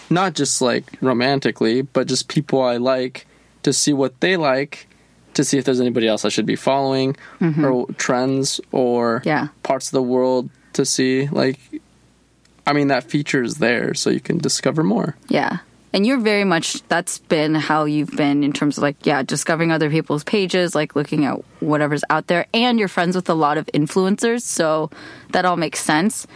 [0.09, 3.25] not just like romantically, but just people I like
[3.63, 4.88] to see what they like,
[5.38, 9.27] to see if there's anybody else I should be following, or trends or Mm-hmm.
[9.29, 9.47] Yeah.
[9.63, 11.27] parts of the world to see.
[11.27, 11.57] Like,
[12.67, 15.15] I mean, that feature is there, so you can discover more.
[15.29, 15.59] Yeah.
[15.93, 19.71] And you're very much that's been how you've been in terms of like yeah, discovering
[19.71, 23.57] other people's pages, like looking at whatever's out there and you're friends with a lot
[23.57, 24.91] of influencers, so
[25.31, 26.27] that all makes sense.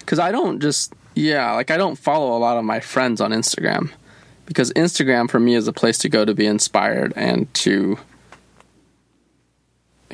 [0.00, 3.32] because I don't just yeah like I don't follow a lot of my friends on
[3.32, 3.90] Instagram
[4.46, 7.98] because Instagram for me is a place to go to be inspired and to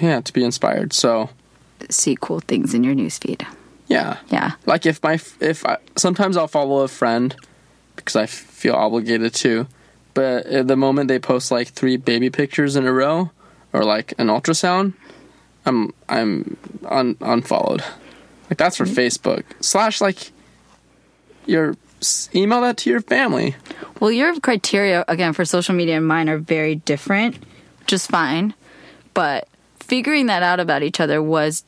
[0.00, 0.92] yeah to be inspired.
[0.92, 1.30] So
[1.90, 3.44] See cool things in your newsfeed.
[3.88, 4.52] yeah, Yeah.
[4.66, 7.34] like if my if I, sometimes I'll follow a friend
[7.96, 9.66] because I feel obligated to,
[10.14, 13.30] but at the moment they post like three baby pictures in a row
[13.72, 14.94] or like an ultrasound,
[15.66, 17.82] I'm I'm un, unfollowed.
[18.50, 18.94] Like that's for mm-hmm.
[18.98, 20.30] Facebook slash like
[21.46, 21.76] your
[22.34, 23.56] email that to your family.
[24.00, 27.36] Well, your criteria again for social media and mine are very different,
[27.80, 28.54] which is fine.
[29.14, 29.48] But
[29.84, 31.64] figuring that out about each other was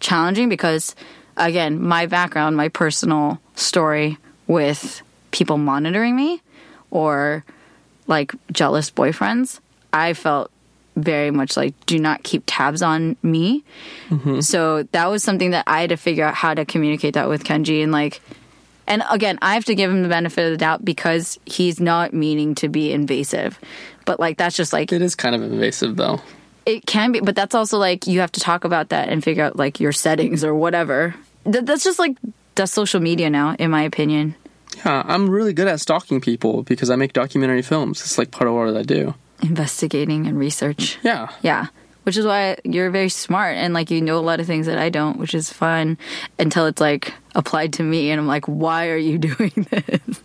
[0.00, 0.94] challenging because,
[1.36, 6.42] again, my background, my personal story with people monitoring me
[6.90, 7.44] or
[8.06, 9.60] like jealous boyfriends,
[9.92, 10.50] I felt
[10.96, 13.64] very much like do not keep tabs on me.
[14.08, 14.40] Mm-hmm.
[14.40, 17.44] So that was something that I had to figure out how to communicate that with
[17.44, 18.20] Kenji and like
[18.86, 22.12] and again, I have to give him the benefit of the doubt because he's not
[22.12, 23.56] meaning to be invasive.
[24.04, 26.20] But like that's just like It is kind of invasive though.
[26.70, 29.44] It can be, but that's also like you have to talk about that and figure
[29.44, 31.14] out like your settings or whatever.
[31.44, 32.16] Th- that's just like
[32.54, 34.34] that's social media now, in my opinion.
[34.84, 38.00] Yeah, I'm really good at stalking people because I make documentary films.
[38.00, 39.14] It's like part of what I do.
[39.42, 40.98] Investigating and research.
[41.02, 41.28] Yeah.
[41.42, 41.66] Yeah.
[42.04, 44.78] Which is why you're very smart and like you know a lot of things that
[44.78, 45.98] I don't, which is fun
[46.38, 50.20] until it's like applied to me and I'm like, why are you doing this?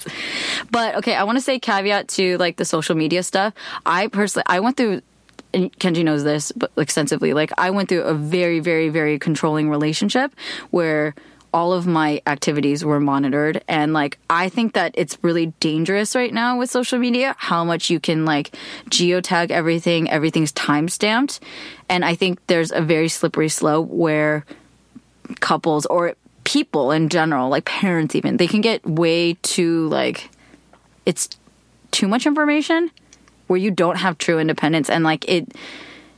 [0.71, 3.53] But okay, I want to say caveat to like the social media stuff.
[3.85, 5.01] I personally, I went through,
[5.55, 7.33] and Kenji knows this, but extensively.
[7.33, 10.35] Like I went through a very, very, very controlling relationship
[10.69, 11.15] where
[11.55, 13.63] all of my activities were monitored.
[13.69, 17.89] And like i think that it's really dangerous right now with social media how much
[17.89, 18.53] you can like
[18.89, 20.09] geotag everything.
[20.09, 21.39] Everything's time stamped
[21.87, 24.45] and i think there's a very slippery slope where
[25.39, 30.29] couples or people in general like parents even they can get way too like
[31.05, 31.29] it's
[31.91, 32.91] too much information
[33.47, 35.53] where you don't have true independence and like it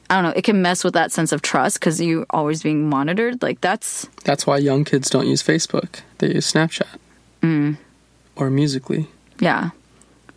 [0.09, 2.89] i don't know it can mess with that sense of trust because you're always being
[2.89, 6.01] monitored like that's That's why young kids don't use Facebook.
[6.17, 6.97] They use Snapchat.
[7.41, 7.77] Mm.
[8.35, 9.07] Or Musical.ly.
[9.39, 9.69] Yeah.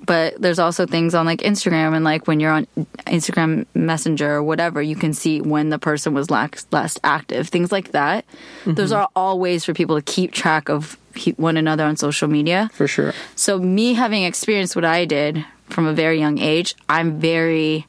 [0.07, 2.67] But there's also things on like Instagram and like when you're on
[3.07, 7.71] Instagram Messenger or whatever, you can see when the person was last, last active, things
[7.73, 8.25] like that.
[8.61, 8.75] Mm-hmm.
[8.75, 10.97] Those are all ways for people to keep track of
[11.37, 12.71] one another on social media.
[12.73, 13.13] For sure.
[13.35, 17.87] So me having experienced what I did from a very young age, I'm very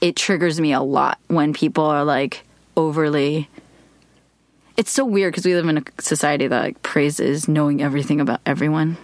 [0.00, 2.44] it triggers me a lot when people are like
[2.76, 3.48] overly
[4.76, 8.40] it's so weird because we live in a society that like praises knowing everything about
[8.44, 8.98] everyone.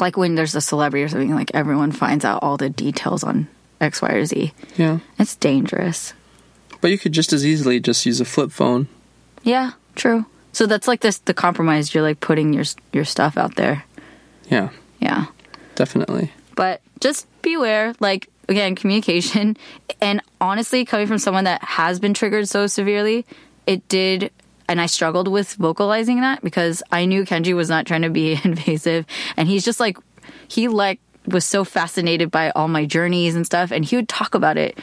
[0.00, 3.46] Like when there's a celebrity or something, like everyone finds out all the details on
[3.80, 4.52] X, Y, or Z.
[4.76, 4.98] Yeah.
[5.18, 6.12] It's dangerous.
[6.80, 8.88] But you could just as easily just use a flip phone.
[9.44, 10.26] Yeah, true.
[10.52, 11.94] So that's like this the compromise.
[11.94, 13.84] You're like putting your your stuff out there.
[14.50, 14.70] Yeah,
[15.00, 15.26] Yeah.
[15.76, 16.32] definitely.
[16.56, 19.56] But just beware like again communication
[20.00, 23.24] and honestly coming from someone that has been triggered so severely
[23.66, 24.30] it did
[24.68, 28.38] and i struggled with vocalizing that because i knew kenji was not trying to be
[28.44, 29.96] invasive and he's just like
[30.48, 34.34] he like was so fascinated by all my journeys and stuff, and he would talk
[34.34, 34.78] about it.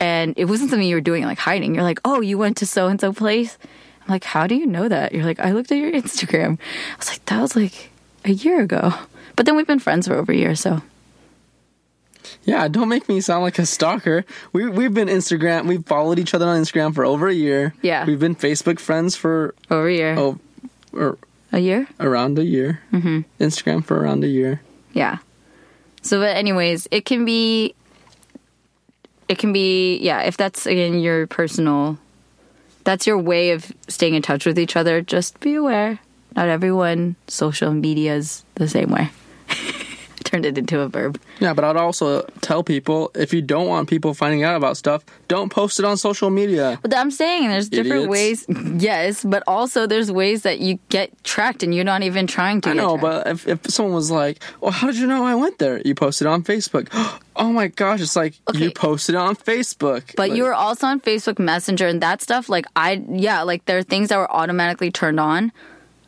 [0.00, 1.74] And it wasn't something you were doing like hiding.
[1.74, 3.56] You're like, oh, you went to so and so place.
[4.02, 5.12] I'm like, how do you know that?
[5.12, 6.58] You're like, I looked at your Instagram.
[6.94, 7.90] I was like, that was like
[8.24, 8.92] a year ago.
[9.36, 10.82] But then we've been friends for over a year, so
[12.44, 14.24] Yeah, don't make me sound like a stalker.
[14.52, 15.66] We we've been Instagram.
[15.66, 17.74] We've followed each other on Instagram for over a year.
[17.82, 18.04] Yeah.
[18.06, 20.14] we've been Facebook friends for over a year.
[20.18, 20.38] oh,
[20.92, 21.18] or
[21.52, 21.86] A year?
[22.00, 22.80] around a year.
[22.92, 23.20] Mm-hmm.
[23.42, 24.60] Instagram for around a year.
[24.92, 25.18] Yeah.
[26.02, 27.74] So, but anyways, it can be,
[29.28, 31.96] it can be, yeah, if that's again your personal,
[32.84, 36.00] that's your way of staying in touch with each other, just be aware.
[36.34, 39.10] Not everyone social media is the same way.
[40.32, 41.20] Turned it into a verb.
[41.40, 45.04] Yeah, but I'd also tell people if you don't want people finding out about stuff,
[45.28, 46.78] don't post it on social media.
[46.80, 48.48] But I'm saying there's different Idiots.
[48.48, 52.62] ways, yes, but also there's ways that you get tracked and you're not even trying
[52.62, 52.70] to.
[52.70, 53.02] I know, tracked.
[53.02, 55.94] but if, if someone was like, "Well, how did you know I went there?" You
[55.94, 56.88] posted on Facebook.
[57.34, 60.04] Oh my gosh, it's like you posted on Facebook.
[60.16, 62.50] But Like, you were also on Facebook Messenger and that stuff.
[62.50, 65.50] Like I, yeah, like there are things that were automatically turned on.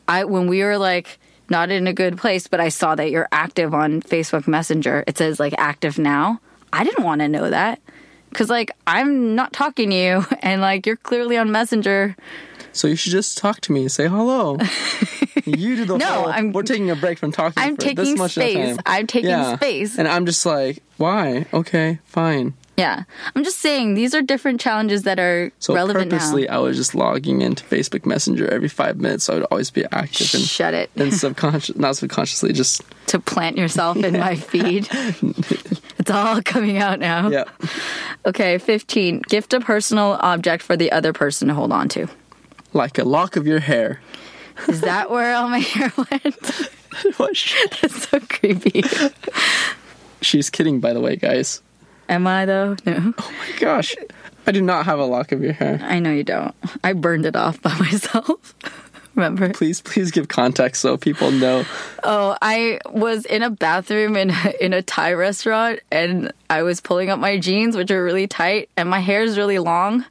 [0.07, 1.19] I when we were like
[1.51, 5.05] not in a good place, but I saw that you're active on Facebook Messenger.
[5.07, 6.41] It says like active now.
[6.73, 7.81] I didn't want to know that
[8.31, 12.17] because like I'm not talking to you, and like you're clearly on Messenger.
[12.73, 14.59] So you should just talk to me, say hello.
[15.45, 16.27] you do the No, whole.
[16.27, 17.63] I'm- we're taking a break from talking.
[17.63, 18.77] I'm for this taking much of space.
[18.77, 18.83] time.
[18.87, 19.97] I'm taking space.
[19.99, 21.47] and I'm just like, why?
[21.55, 22.55] Okay, fine.
[22.77, 23.05] Yeah,
[23.37, 26.57] I'm just saying these are different challenges that are So relevant purposely, now.
[26.57, 29.25] I was just logging into Facebook Messenger every five minutes.
[29.25, 30.91] So I would always be active and Shut it.
[30.97, 34.89] and subconscious, not subconsciously, just to plant yourself in my feed.
[34.91, 37.29] it's all coming out now.
[37.29, 37.45] yeah.
[38.27, 39.23] Okay, 15.
[39.29, 42.09] Gift a personal object for the other person to hold on to.
[42.73, 44.01] Like a lock of your hair.
[44.67, 46.71] Is that where all my hair went?
[47.19, 47.37] What?
[47.81, 48.83] That's so creepy.
[50.23, 51.61] She's kidding, by the way, guys.
[52.09, 52.77] Am I though?
[52.87, 53.15] No.
[53.19, 53.95] Oh my gosh,
[54.47, 55.81] I do not have a lock of your hair.
[55.83, 56.55] I know you don't.
[56.83, 58.55] I burned it off by myself.
[59.15, 59.51] Remember?
[59.51, 61.65] Please, please give context so people know.
[62.03, 67.11] Oh, I was in a bathroom in in a Thai restaurant and I was pulling
[67.11, 70.05] up my jeans which are really tight and my hair is really long.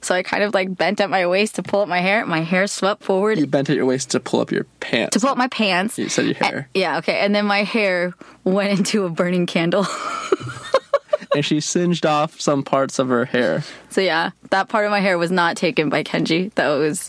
[0.00, 2.24] So I kind of like bent at my waist to pull up my hair.
[2.26, 5.14] My hair swept forward You bent at your waist to pull up your pants.
[5.14, 5.96] to pull up my pants.
[5.98, 6.68] You said your hair.
[6.74, 7.18] Yeah, okay.
[7.20, 8.12] And then my hair
[8.44, 9.86] went into a burning candle.
[11.38, 13.62] and she singed off some parts of her hair.
[13.90, 16.52] so yeah, that part of my hair was not taken by Kenji.
[16.54, 17.08] That was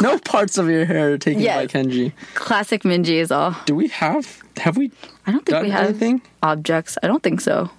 [0.00, 1.56] No parts of your hair taken Yeah.
[1.56, 2.12] by Kenji.
[2.34, 3.56] classic Minji is all.
[3.64, 4.42] Do we have?
[4.58, 4.90] Have we
[5.26, 6.20] I don't think we have anything?
[6.42, 6.98] objects.
[7.02, 7.70] I don't think so.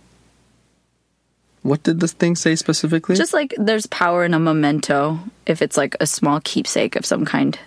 [1.62, 3.16] What did this thing say specifically?
[3.16, 7.24] Just like there's power in a memento if it's like a small keepsake of some
[7.26, 7.60] kind.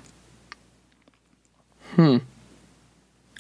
[1.95, 2.19] Hmm.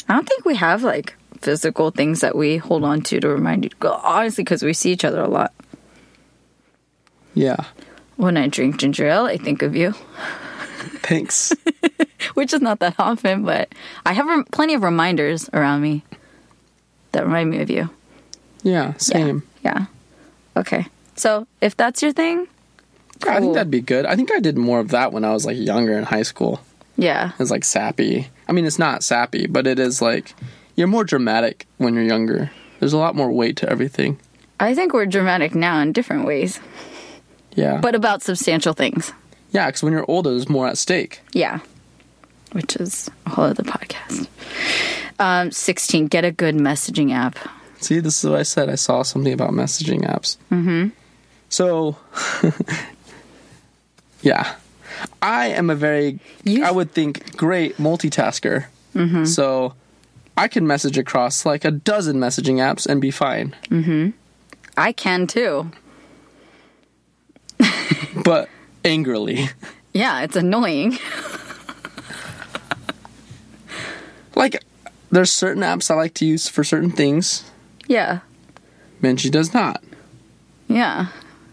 [0.09, 3.65] I don't think we have like physical things that we hold on to to remind
[3.65, 3.71] you.
[3.83, 5.53] Well, Honestly, because we see each other a lot.
[7.35, 7.65] yeah.
[8.17, 9.93] When I drink ginger ale, I think of you,
[11.03, 11.53] Thanks.
[12.35, 13.69] which is not that often, but
[14.07, 16.05] I have rem- plenty of reminders around me
[17.13, 17.91] that remind me of you.
[18.63, 18.93] yeah.
[18.93, 18.95] Yeah.
[18.99, 19.43] Same.
[19.65, 19.87] Yeah.
[20.57, 20.87] Okay.
[21.17, 22.47] So if that's your thing,
[23.27, 24.07] I think that'd be good.
[24.07, 26.61] I think I did more of that when I was like younger in high school.
[26.97, 27.33] yeah.
[27.41, 28.29] It's like sappy.
[28.49, 30.35] I mean, it's not sappy, but it is like
[30.77, 32.51] you're more dramatic when you're younger.
[32.81, 34.19] There's a lot more weight to everything.
[34.61, 36.61] I think we're dramatic now in different ways,
[37.55, 37.79] Yeah.
[37.81, 39.13] but about substantial things.
[39.51, 41.21] yeah, because when you're older, there's more at stake.
[41.33, 41.61] Yeah.
[42.53, 44.29] Which is a whole other podcast.
[45.19, 46.07] Um, 16.
[46.07, 47.37] Get a good messaging app.
[47.81, 48.69] See, this is what I said.
[48.69, 50.37] I saw something about messaging apps.
[50.53, 50.89] Mm-hmm.
[51.49, 51.97] So,
[54.23, 54.55] yeah,
[55.23, 58.67] I am a very, You- I would think, great multitasker.
[58.95, 59.25] Mm-hmm.
[59.25, 59.75] So,
[60.37, 63.55] I can message across like a dozen messaging apps and be fine.
[63.71, 64.11] Mm-hmm.
[64.77, 65.71] I can too.
[68.25, 68.49] But
[68.85, 69.49] angrily,
[69.93, 70.99] Yeah, it's annoying.
[74.35, 74.63] like
[75.11, 77.45] there's certain apps I like to use for certain things.
[77.87, 78.21] Yeah.
[79.03, 79.83] Minji does not.
[80.69, 81.09] Yeah.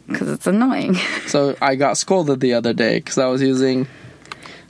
[0.07, 0.95] Because it's annoying.
[1.27, 3.87] So I got scolded the other day because I was using,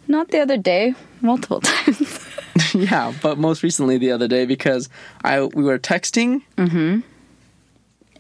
[0.07, 2.11] Not the other day, multiple times.
[2.91, 4.89] yeah, but most recently the other day because
[5.24, 7.03] I we were texting, and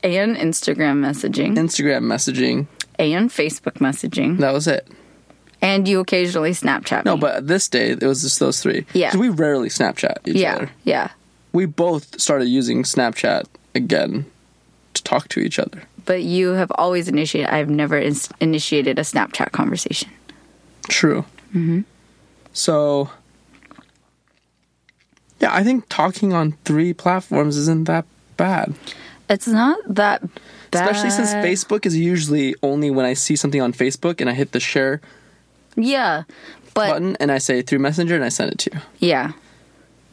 [0.03, 2.67] Instagram messaging, Instagram messaging.
[2.99, 4.37] and Facebook messaging.
[4.39, 4.87] That was it.
[5.61, 7.05] And you occasionally Snapchat.
[7.05, 7.21] No, me.
[7.21, 8.85] but this day it was just those three.
[8.93, 9.11] Yeah.
[9.11, 10.55] 'Cause we rarely Snapchat each Yeah.
[10.55, 10.69] other.
[10.85, 11.09] Yeah.
[11.53, 13.45] We both started using Snapchat
[13.75, 14.25] again
[14.95, 15.83] to talk to each other.
[16.05, 17.51] But you have always initiated.
[17.51, 20.09] I've never ins- initiated a Snapchat conversation.
[20.89, 21.25] True.
[21.55, 21.81] Mm-hmm.
[22.53, 23.11] So,
[25.41, 28.05] Yeah, I think talking on three platforms isn't that
[28.37, 28.73] bad.
[29.29, 30.21] It's not that
[30.71, 30.89] bad.
[30.89, 34.51] Especially since Facebook is usually only when I see something on Facebook and I hit
[34.51, 35.01] the share
[35.75, 36.23] Yeah.
[36.73, 38.79] But button and I say through Messenger and I send it to you.
[38.99, 39.31] yeah.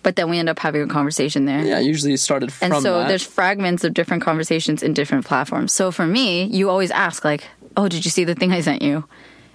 [0.05, 1.63] But then we end up having a conversation there.
[1.63, 3.09] Yeah, usually started from and so that.
[3.09, 5.73] there's fragments of different conversations in different platforms.
[5.73, 7.45] So for me, you always ask like,
[7.77, 9.05] "Oh, did you see the thing I sent you?"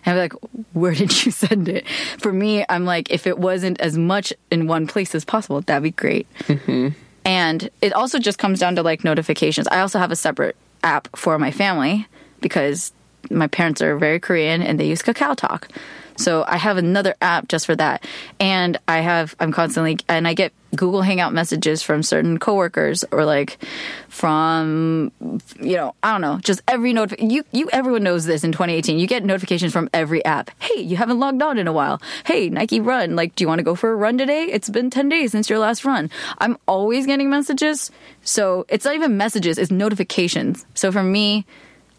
[0.05, 0.33] And I'm like,
[0.73, 1.87] "Where did you send it?"
[2.19, 5.83] For me, I'm like, if it wasn't as much in one place as possible, that'd
[5.83, 6.27] be great.
[6.39, 6.89] Mm-hmm.
[7.25, 9.67] And it also just comes down to like notifications.
[9.69, 12.07] I also have a separate app for my family
[12.41, 12.91] because
[13.29, 15.69] my parents are very Korean and they use Kakao Talk.
[16.17, 18.05] So I have another app just for that.
[18.39, 23.25] And I have I'm constantly and I get Google Hangout messages from certain coworkers or
[23.25, 23.63] like
[24.09, 25.11] from
[25.59, 28.99] you know, I don't know, just every notif you you everyone knows this in 2018.
[28.99, 30.51] You get notifications from every app.
[30.59, 32.01] Hey, you haven't logged on in a while.
[32.25, 34.45] Hey, Nike run, like do you want to go for a run today?
[34.45, 36.09] It's been 10 days since your last run.
[36.39, 37.91] I'm always getting messages.
[38.23, 40.65] So it's not even messages, it's notifications.
[40.73, 41.45] So for me,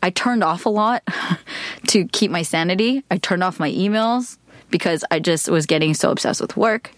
[0.03, 1.03] I turned off a lot
[1.89, 3.05] to keep my sanity.
[3.11, 4.37] I turned off my emails
[4.71, 6.91] because I just was getting so obsessed with work.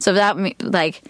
[0.00, 1.02] So that like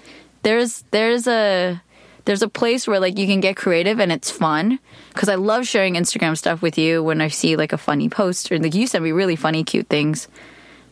[0.42, 1.80] there's there's a
[2.26, 4.78] there's a place where like you can get creative and it's fun
[5.14, 8.52] because I love sharing Instagram stuff with you when I see like a funny post
[8.52, 10.28] or like you send me really funny cute things.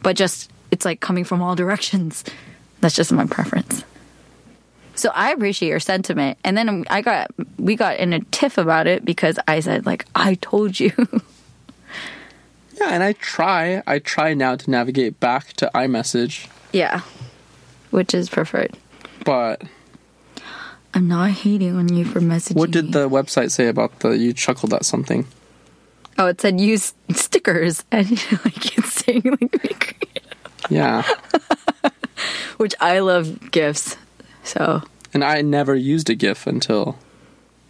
[0.03, 2.25] But just it's like coming from all directions.
[2.81, 3.85] That's just my preference.
[4.95, 6.39] So I appreciate your sentiment.
[6.45, 10.07] And then I got we got in a tiff about it because I said like
[10.15, 10.93] I told you.
[12.75, 13.83] yeah, and I try.
[13.87, 17.01] I try now to navigate back to iMessage, yeah.
[17.91, 18.77] Which is preferred.
[19.25, 19.63] but
[20.95, 22.57] I'm not hating on you for messaging.
[22.57, 25.27] what did the website say about the you chuckled at something?
[26.19, 28.11] Oh, it said use stickers and
[28.45, 30.09] like it's saying like.
[30.71, 31.03] Yeah.
[32.57, 33.97] Which I love gifts.
[34.43, 34.83] So
[35.15, 36.99] and I never used a GIF until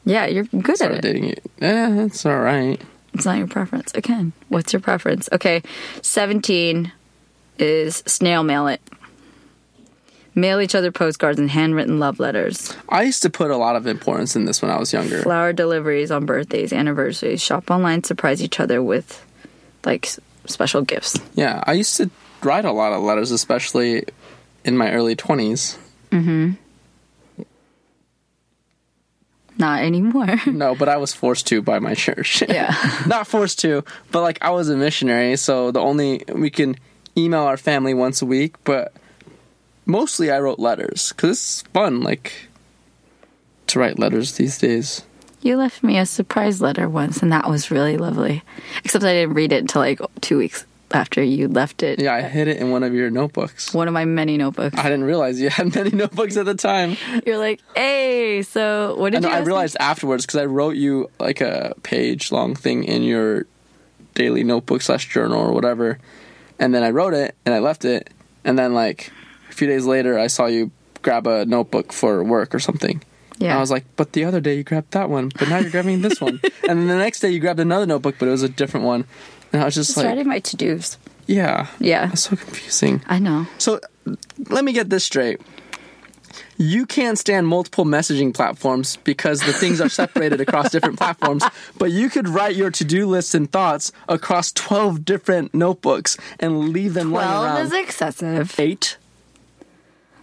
[0.05, 1.03] yeah, you're good at it.
[1.03, 1.35] dating you.
[1.61, 2.81] Yeah, that's all right.
[3.14, 3.93] It's not your preference.
[3.95, 5.29] Again, what's your preference?
[5.33, 5.62] Okay,
[6.03, 6.91] 17
[7.59, 8.81] is snail mail it.
[10.39, 12.76] Mail each other postcards and handwritten love letters.
[12.89, 15.22] I used to put a lot of importance in this when I was younger.
[15.22, 17.43] Flower deliveries on birthdays, anniversaries.
[17.43, 19.24] Shop online, surprise each other with
[19.84, 20.09] like
[20.47, 21.18] special gifts.
[21.34, 22.09] Yeah, I used to
[22.43, 24.05] write a lot of letters, especially
[24.64, 25.76] in my early 20s.
[26.12, 26.53] Mm-hmm.
[29.59, 30.36] Not anymore.
[30.47, 32.43] No, but I was forced to by my church.
[32.49, 32.76] yeah.
[33.07, 36.76] Not forced to, but like I was a missionary, so the only we can
[37.16, 38.93] email our family once a week, but
[39.89, 42.32] mostly I wrote letters cuz it's fun like
[43.66, 45.03] to write letters these days.
[45.41, 48.43] You left me a surprise letter once, and that was really lovely.
[48.84, 52.01] Except I didn't read it until like two weeks after you left it.
[52.01, 53.72] Yeah, I hid it in one of your notebooks.
[53.74, 54.76] One of my many notebooks.
[54.76, 56.97] I didn't realize you had many notebooks at the time.
[57.26, 60.41] You're like, hey, so what I did know you I ask me?" realized afterwards because
[60.41, 63.47] I wrote you like a page long thing in your
[64.14, 65.99] daily notebook slash journal or whatever,
[66.59, 68.11] and then I wrote it and I left it,
[68.45, 69.12] and then like
[69.59, 70.71] few days later I saw you
[71.03, 73.03] grab a notebook for work or something.
[73.39, 73.51] Yeah.
[73.51, 75.71] And I was like, but the other day you grabbed that one, but now you're
[75.71, 78.43] grabbing this one, and then the next day you grabbed another notebook, but it was
[78.43, 79.05] a different one,
[79.53, 80.99] and I was just It's like, writing my to dos.
[81.27, 82.07] yeah, Yeah.
[82.07, 83.01] that's so confusing.
[83.07, 83.47] I know.
[83.59, 83.79] So
[84.49, 85.41] let me get this straight.
[86.57, 91.45] You can't stand multiple messaging platforms because the things are separated across different platforms,
[91.79, 96.71] but you could write your to do lists and thoughts across 12 different notebooks and
[96.71, 97.67] leave them lying 12 around.
[97.67, 98.59] is excessive.
[98.59, 98.97] Eight?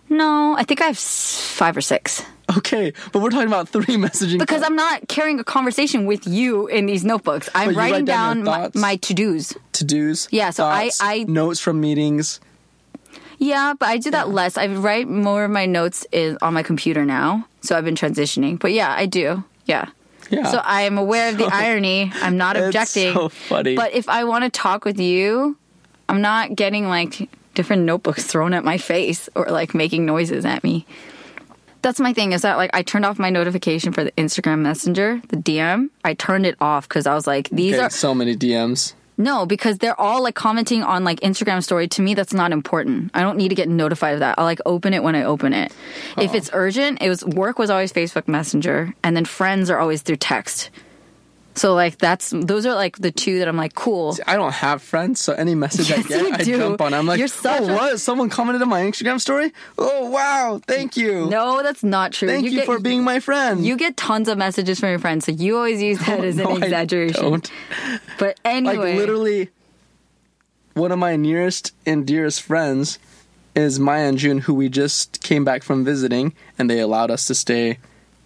[0.09, 2.21] No, I think I have five or six.
[2.57, 6.67] Okay, but we're talking about three messaging Because I'm not carrying a conversation with you
[6.67, 7.49] in these notebooks.
[7.55, 9.53] I'm writing write down down my, my to dos.
[9.73, 10.27] to dos.
[10.31, 12.39] Yeah, so I- I- notes from meetings.
[13.37, 14.57] Yeah, but I do that less.
[14.57, 17.45] I write more of my notes in, on my computer now.
[17.61, 18.57] So I've been transitioning.
[18.59, 19.43] But yeah, I do.
[19.65, 19.89] Yeah.
[20.29, 20.49] Yeah.
[20.49, 22.11] So I am aware of the irony.
[22.21, 23.13] I'm not It's objecting.
[23.13, 23.75] so funny.
[23.75, 25.57] But if I want to talk with you,
[26.07, 30.63] I'm not getting like different notebooks thrown at my face or like making noises at
[30.63, 30.85] me.
[31.81, 35.21] That's my thing is that like I turned off my notification for the Instagram Messenger,
[35.29, 35.89] the DM.
[36.03, 38.93] I turned it off because I was like, these Getting are so many DMs.
[39.17, 41.87] no, because they're all like commenting on like Instagram story.
[41.89, 43.11] To me, that's not important.
[43.13, 44.39] I don't need to get notified of that.
[44.39, 45.71] I'll like open it when I open it.
[46.17, 46.35] If oh.
[46.35, 50.17] it's urgent, it was work was always Facebook Messenger, and then friends are always through
[50.17, 50.71] text.
[51.57, 54.17] So like that's those are like the two that I'm like cool.
[54.27, 56.57] I don't have friends, so any message I get, I do.
[56.57, 56.93] jump on.
[56.93, 57.99] I'm like, You're such oh, a- what?
[58.01, 59.53] Someone commented on my Instagram story?
[59.77, 60.59] Oh, wow.
[60.67, 61.27] Thank you.
[61.29, 62.27] No, that's not true.
[62.27, 63.65] Thank you, get, for being my friend.
[63.65, 66.55] You get tons of messages from your friends, so you always use that as No,
[66.55, 67.21] an I exaggeration.
[67.23, 67.51] don't.
[68.19, 69.49] But anyway, Like, literally,
[70.73, 72.99] one of my nearest and dearest friends
[73.55, 77.25] is Maya and June, who we just came back from visiting, and they allowed us
[77.27, 77.77] to stay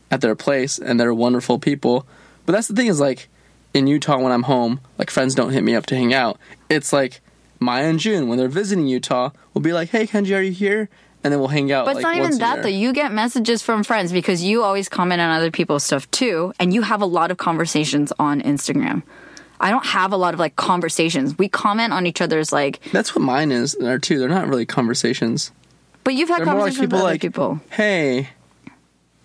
[0.10, 2.08] at their place, and they're wonderful people.
[2.50, 3.30] But that's the thing is like
[3.76, 6.40] in Utah when I'm home, like friends don't hit me up to hang out.
[6.68, 7.22] It's like
[7.60, 10.90] Maya and June when they're visiting Utah will be like, "Hey, Kenji, are you here?"
[11.24, 11.86] And then we'll hang out.
[11.86, 12.70] But like, it's not even that though.
[12.70, 16.74] You get messages from friends because you always comment on other people's stuff too, and
[16.74, 19.04] you have a lot of conversations on Instagram.
[19.60, 21.38] I don't have a lot of like conversations.
[21.38, 24.18] We comment on each other's like, That's what mine is there too.
[24.18, 25.52] They're not really conversations.
[26.04, 27.62] but you've had They're more like conversations people with other like, people.
[27.70, 28.30] "Hey,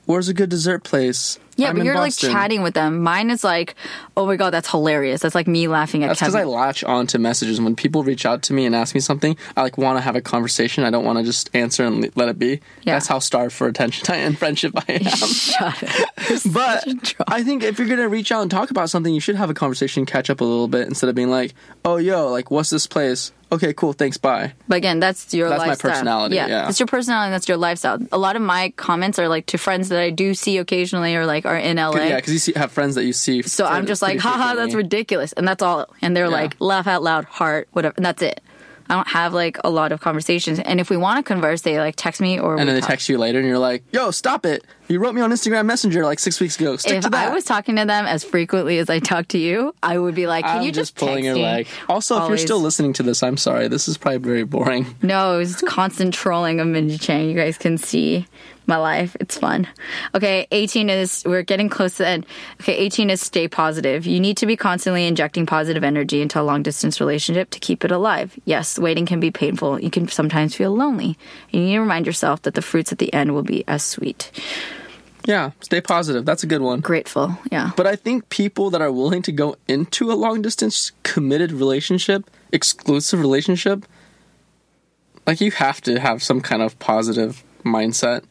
[0.07, 3.00] where's a good dessert place?" Yeah, I'm but you're Boston." like chatting with them.
[3.00, 3.74] Mine is like,
[4.16, 5.20] oh my god, that's hilarious.
[5.20, 7.61] That's like me laughing at That's because I latch on to messages.
[7.61, 10.16] When people reach out to me and ask me something, I like want to have
[10.16, 10.84] a conversation.
[10.84, 12.61] I don't want to just answer and let it be.
[12.82, 12.94] Yeah.
[12.94, 15.02] That's how starved for attention and friendship I am.
[15.05, 16.42] Shut up.
[16.52, 17.14] but.
[17.28, 19.55] I think if you're gonna reach out and talk about something, you should have a
[19.55, 22.86] conversation, catch up a little bit, instead of being like, "Oh, yo, like, what's this
[22.86, 23.32] place?
[23.55, 26.46] Okay, cool, thanks, bye." But again, that's your That's my personality, yeah.
[26.66, 27.30] that's your personality.
[27.32, 27.98] That's your lifestyle.
[28.12, 31.26] A lot of my comments are like to friends that I do see occasionally, or
[31.26, 31.96] like are in LA.
[32.05, 33.42] Yeah, because you see, have friends that you see.
[33.42, 35.32] So I'm just like, haha, that's ridiculous.
[35.32, 35.86] And that's all.
[36.02, 36.30] And they're Yeah.
[36.30, 37.94] like, laugh out loud, heart, whatever.
[37.96, 38.40] And that's it.
[38.89, 40.59] I don't have like a lot of conversations.
[40.61, 42.91] And if we want to converse, they like text me or And then they talk.
[42.91, 44.64] text you later, and you're like, "Yo, stop it!
[44.89, 46.76] You wrote me on Instagram Messenger like six weeks ago.
[46.76, 49.39] Stick If to that." I was talking to them as frequently as I talk to
[49.39, 51.66] you, I would be like, can I'm you just, pulling text your leg.
[51.89, 53.68] Also, if you're still listening to this, I'm sorry.
[53.68, 54.95] This is probably very boring.
[55.03, 57.28] No, it's constant trolling of Minji Chang.
[57.28, 58.26] You guys can see
[58.66, 59.16] my life.
[59.20, 59.66] It's fun.
[60.14, 62.26] Okay, 18 is, we're getting close to the end.
[62.60, 64.06] Okay, 18 is stay positive.
[64.06, 67.84] You need to be constantly injecting positive energy into a long distance relationship to keep
[67.84, 68.38] it alive.
[68.44, 69.80] Yes, waiting can be painful.
[69.80, 71.18] You can sometimes feel lonely.
[71.50, 74.30] You need to remind yourself that the fruits at the end will be as sweet.
[75.26, 76.26] Yeah, stay positive.
[76.26, 76.80] That's a good one.
[76.80, 77.70] Grateful, yeah.
[77.76, 82.30] But I think people that are willing to go into a long distance committed relationship,
[82.52, 83.86] exclusive relationship,
[85.26, 88.24] like you have to have some kind of positive mindset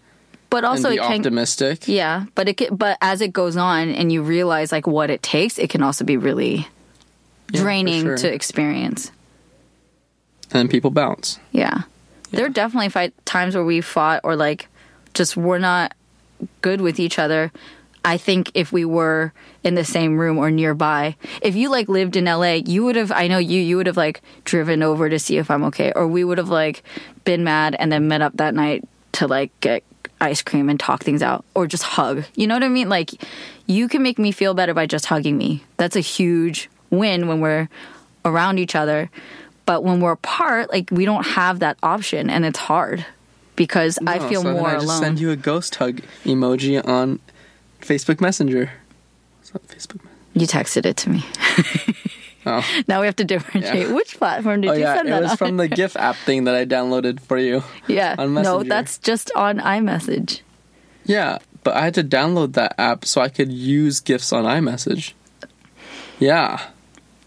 [0.54, 1.18] But also, it be can.
[1.18, 1.88] optimistic.
[1.88, 5.24] Yeah, but it can, but as it goes on and you realize like what it
[5.24, 6.68] takes, it can also be really
[7.52, 8.18] Yeah, draining sure.
[8.18, 9.08] to experience.
[10.52, 11.40] And then people bounce.
[11.52, 11.82] Yeah.
[12.30, 14.68] There are definitely fight times where we fought or like
[15.16, 15.96] just we're not
[16.62, 17.52] good with each other.
[18.06, 19.34] I think if we were
[19.64, 23.12] in the same room or nearby, if you like lived in LA, you would have
[23.12, 26.06] I know you you would have like driven over to see if I'm okay or
[26.08, 26.84] we would have like
[27.24, 28.84] been mad and then met up that night
[29.14, 29.84] to like get
[30.24, 32.24] ice cream and talk things out or just hug.
[32.36, 32.90] You know what I mean?
[32.90, 33.12] Like
[33.68, 35.64] you can make me feel better by just hugging me.
[35.78, 37.70] That's a huge win when we're
[38.26, 39.10] around each other.
[39.66, 43.06] But when we're apart, like we don't have that option and it's hard
[43.56, 45.02] because I feel so then more I just alone.
[45.02, 47.20] send you a ghost hug emoji on
[47.82, 48.72] Facebook Messenger.
[49.40, 50.02] What's that Facebook?
[50.34, 51.24] You texted it to me.
[52.46, 53.88] Oh, Now we have to differentiate.
[53.88, 53.94] Yeah.
[53.94, 55.38] Which platform did oh you yeah, send it that was on?
[55.38, 57.64] from the GIF app thing that I downloaded for you.
[57.88, 58.16] yeah.
[58.18, 60.42] on no, that's just on iMessage.
[61.06, 65.14] Yeah, but I had to download that app so I could use GIFs on iMessage.
[66.20, 66.70] Yeah,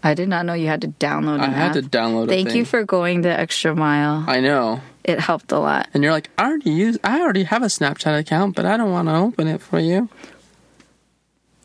[0.03, 2.29] I did not know you had to download an I had to download.
[2.29, 4.23] Thank you for going the extra mile.
[4.27, 4.81] I know.
[5.03, 5.87] It helped a lot.
[5.93, 6.97] And you're like, I already use.
[7.03, 10.09] I already have a Snapchat account, but I don't want to open it for you.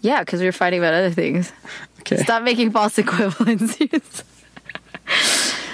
[0.01, 1.53] Yeah, because we were fighting about other things.
[2.03, 2.17] Okay.
[2.19, 4.23] Stop making false equivalencies.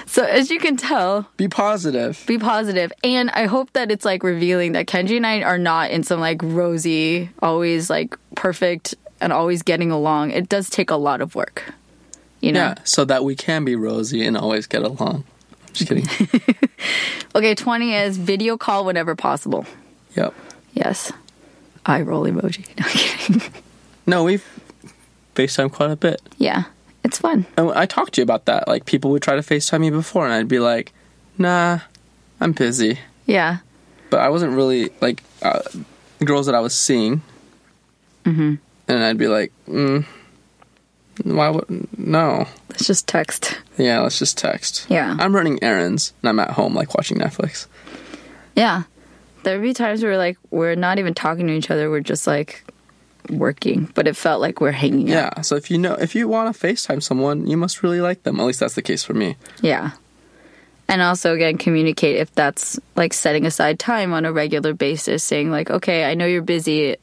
[0.07, 2.22] so as you can tell, Be positive.
[2.26, 5.91] be positive and i hope that it's like revealing that kenji and i are not
[5.91, 10.97] in some like rosy always like perfect and always getting along it does take a
[10.97, 11.72] lot of work
[12.41, 15.24] you know Yeah, so that we can be rosy and always get along.
[15.72, 16.07] Just kidding.
[17.35, 19.66] okay 20 is video call whenever possible
[20.16, 20.35] yep.
[20.72, 21.12] yes
[21.87, 23.53] eye roll emoji no kidding
[24.07, 24.45] No, we've
[25.39, 26.20] FaceTime quite a bit.
[26.39, 26.64] yeah
[27.05, 28.66] it's fun And I talked to you about that.
[28.68, 30.93] Like people would try to FaceTime me before, and I'd be like,
[31.39, 31.78] Nah,
[32.41, 32.99] I'm busy.
[33.26, 33.59] yeah
[34.11, 35.62] But I wasn't really like uh,
[36.24, 37.22] girls that I was seeing.
[38.24, 38.55] Mm-hmm.
[38.89, 40.05] And I'd be like, mm,
[41.24, 41.68] Why would
[41.99, 42.47] no?
[42.70, 44.86] let's just text Yeah, let's just text.
[44.91, 45.16] Yeah.
[45.18, 47.66] I'm running errands, and I'm at home like watching Netflix.
[48.57, 48.82] yeah
[49.45, 52.64] there'd be times where like we're not even talking to each other we're just like
[53.31, 55.41] working but it felt like we're hanging out Yeah.
[55.43, 58.41] So if you know if you want to FaceTime someone, you must really like them.
[58.41, 59.37] At least that's the case for me.
[59.61, 59.93] Yeah.
[60.89, 65.51] And also, again, communicate if that's like setting aside time on a regular basis, saying,
[65.51, 66.97] like, okay, I know you're busy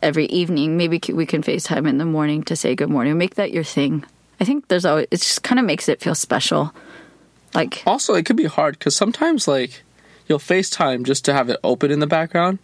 [0.00, 0.76] every evening.
[0.76, 3.18] Maybe we can FaceTime in the morning to say good morning.
[3.18, 4.04] Make that your thing.
[4.40, 6.72] I think there's always, it just kind of makes it feel special.
[7.52, 9.82] Like, Also, it could be hard because sometimes like
[10.28, 12.60] you'll FaceTime just to have it open in the background.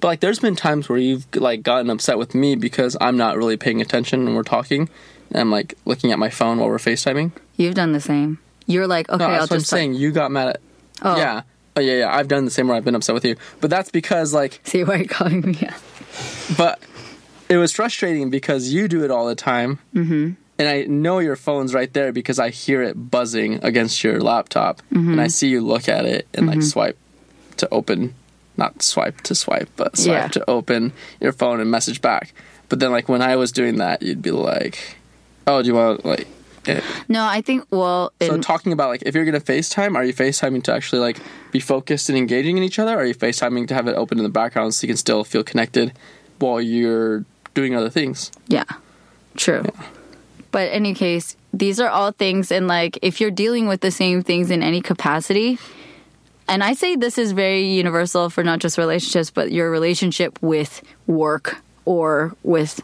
[0.00, 3.36] But like there's been times where you've like gotten upset with me because I'm not
[3.36, 4.88] really paying attention when we're talking.
[5.30, 7.32] And I'm like looking at my phone while we're FaceTiming.
[7.56, 8.38] you've done the same.
[8.66, 9.94] You're like, okay, No, I'll that's what I'm talk- saying.
[9.94, 10.60] You got mad at
[11.02, 11.16] Oh.
[11.16, 11.42] Yeah.
[11.76, 12.14] Oh, yeah, yeah.
[12.14, 14.82] I've done the same where I've been upset with you, but that's because like, See
[14.84, 15.80] why you're calling me out.
[16.56, 16.80] but
[17.48, 20.32] it was frustrating because you do it all the time, mm-hmm.
[20.58, 24.82] and I know your phone's right there because I hear it buzzing against your laptop,
[24.90, 26.98] and I see you look at it and like swipe
[27.58, 28.14] to open,
[28.60, 30.28] not swipe to swipe, but swipe Yeah.
[30.28, 32.32] to open your phone and message back.
[32.68, 34.78] But then like when I was doing that, you'd be like,
[35.48, 36.28] "Oh, do you want like?"
[36.66, 40.04] eh, No, I think well, So in, talking about like if you're gonna FaceTime, are
[40.04, 41.16] you FaceTiming to actually like
[41.50, 42.94] be focused and engaging in each other?
[42.94, 45.24] Or are you FaceTiming to have it open in the background so you can still
[45.24, 45.92] feel connected
[46.38, 48.30] while you're doing other things?
[48.46, 48.64] yeah,
[49.36, 49.64] true.
[50.52, 53.90] But in any case, these are all things, and like if you're dealing with the
[53.90, 55.58] same things in any capacity,
[56.50, 60.82] and I say this is very universal for not just relationships, but your relationship with
[61.06, 62.80] work or with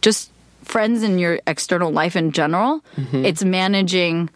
[0.00, 2.82] just friends in your external life in general.
[2.96, 3.24] Mm-hmm.
[3.26, 4.30] It's managing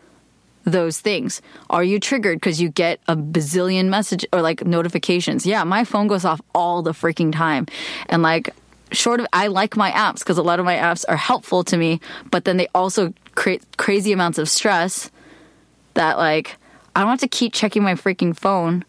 [0.64, 1.41] those things.
[1.70, 5.47] Are you triggered because you get a bazillion message or like notifications?
[5.47, 7.66] Yeah, my phone goes off all the freaking time.
[8.09, 8.55] And like
[8.93, 11.76] short of I like my apps because a lot of my apps are helpful to
[11.76, 15.11] me, but then they also create crazy amounts of stress
[15.95, 16.57] that like
[16.95, 18.84] I don't have to keep checking my freaking phone.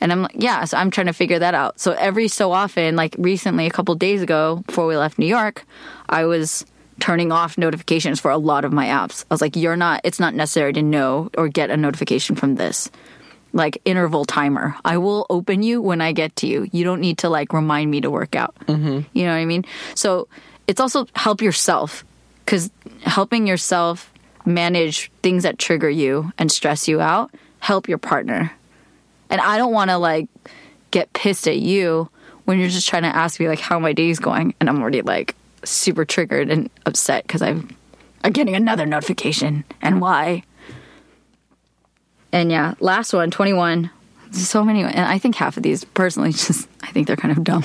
[0.00, 1.78] And I'm like, yeah, so I'm trying to figure that out.
[1.78, 5.64] So every so often, like recently, a couple days ago, before we left New York,
[6.08, 6.64] I was
[7.00, 9.24] turning off notifications for a lot of my apps.
[9.30, 12.54] I was like, you're not, it's not necessary to know or get a notification from
[12.54, 12.90] this.
[13.52, 14.76] Like interval timer.
[14.84, 16.68] I will open you when I get to you.
[16.72, 18.54] You don't need to like remind me to work out.
[18.66, 19.00] Mm-hmm.
[19.12, 19.64] You know what I mean?
[19.96, 20.28] So
[20.68, 22.04] it's also help yourself
[22.44, 22.70] because
[23.02, 24.09] helping yourself
[24.54, 27.30] manage things that trigger you and stress you out
[27.60, 28.52] help your partner.
[29.28, 30.28] And I don't want to like
[30.90, 32.10] get pissed at you
[32.44, 35.02] when you're just trying to ask me like how my day's going and I'm already
[35.02, 37.76] like super triggered and upset because I'm
[38.24, 40.42] I'm getting another notification and why.
[42.32, 43.90] And yeah, last one, 21.
[44.32, 47.44] So many and I think half of these personally just I think they're kind of
[47.44, 47.64] dumb.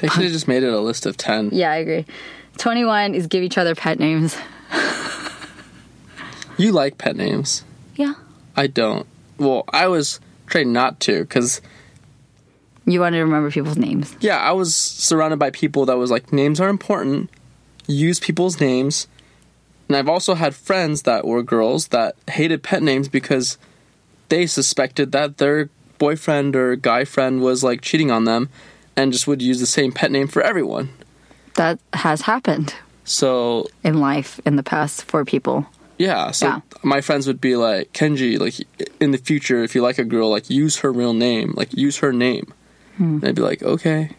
[0.00, 1.50] They should have just made it a list of ten.
[1.52, 2.06] Yeah, I agree.
[2.58, 4.36] 21 is give each other pet names.
[6.62, 7.64] You like pet names.
[7.96, 8.14] Yeah.
[8.56, 9.06] I don't.
[9.36, 11.60] Well, I was trained not to because
[12.86, 14.14] You want to remember people's names.
[14.20, 17.30] yeah, I was surrounded by people that was like names are important.
[17.88, 19.08] Use people's names.
[19.88, 23.58] And I've also had friends that were girls that hated pet names because
[24.28, 28.48] they suspected that their boyfriend or guy friend was like cheating on them
[28.96, 30.90] and just would use the same pet name for everyone.
[31.54, 35.66] That has happened So, in life in the past for people.
[35.98, 36.60] Yeah, so Yeah.
[36.82, 38.54] my friends would be like, "Kenji, like
[39.00, 41.98] in the future if you like a girl, like use her real name, like use
[41.98, 42.52] her name."
[42.98, 44.10] And I'd be like, "Okay."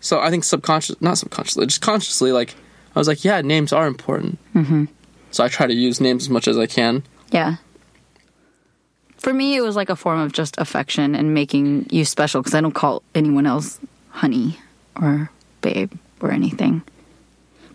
[0.00, 2.54] So, I think subconscious not subconsciously, just consciously like
[2.94, 4.84] I was like, "Yeah, names are important." Mm-hmm.
[5.30, 7.02] So I try to use names as much as I can.
[7.30, 7.56] Yeah.
[9.16, 12.54] For me, it was like a form of just affection and making you special because
[12.54, 14.58] I don't call anyone else honey
[15.00, 15.30] or
[15.60, 16.82] babe or anything.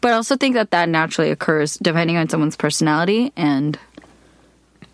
[0.06, 3.80] But I also think that that naturally occurs depending on someone's personality and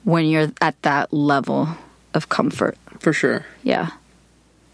[0.05, 1.67] when you're at that level
[2.13, 2.77] of comfort.
[3.01, 3.45] For sure.
[3.61, 3.89] Yeah.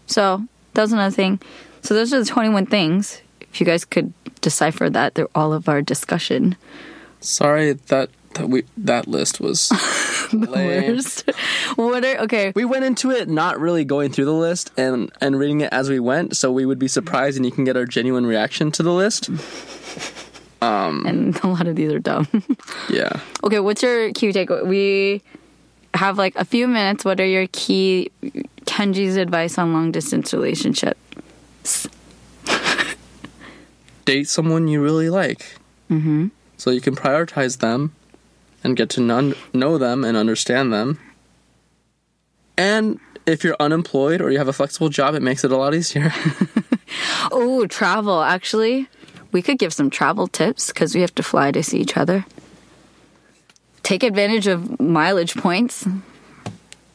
[0.06, 1.40] So that was another thing.
[1.82, 3.20] So those are the 21 things.
[3.40, 6.54] If you guys could decipher that through all of our discussion.
[7.18, 9.72] Sorry that that we that list was
[10.32, 10.94] lame.
[10.94, 11.28] Worst.
[11.74, 12.52] what are, okay.
[12.54, 15.90] We went into it not really going through the list and and reading it as
[15.90, 18.84] we went, so we would be surprised and you can get our genuine reaction to
[18.84, 19.30] the list.
[20.60, 22.28] And a lot of these are dumb.
[22.90, 23.20] Yeah.
[23.44, 24.66] okay, what's your key takeaway?
[24.66, 25.22] We
[25.94, 27.04] have like a few minutes.
[27.04, 28.10] What are your key
[28.64, 30.96] Kenji's advice on long distance relationship?
[34.04, 35.56] Date someone you really like.
[35.90, 36.28] Mm-hmm.
[36.56, 37.94] So you can prioritize them
[38.64, 40.98] and get to non- know them and understand them.
[42.56, 45.74] And if you're unemployed or you have a flexible job, it makes it a lot
[45.74, 46.12] easier.
[47.30, 48.22] Oh, travel.
[48.22, 48.88] Actually,
[49.32, 52.24] we could give some travel tips because we have to fly to see each other.
[53.82, 55.86] Take advantage of mileage points.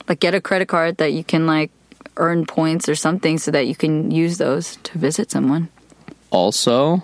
[0.08, 1.72] Like, get a credit card that you can like
[2.18, 5.70] earn points or something so that you can use those to visit someone.
[6.32, 7.04] also,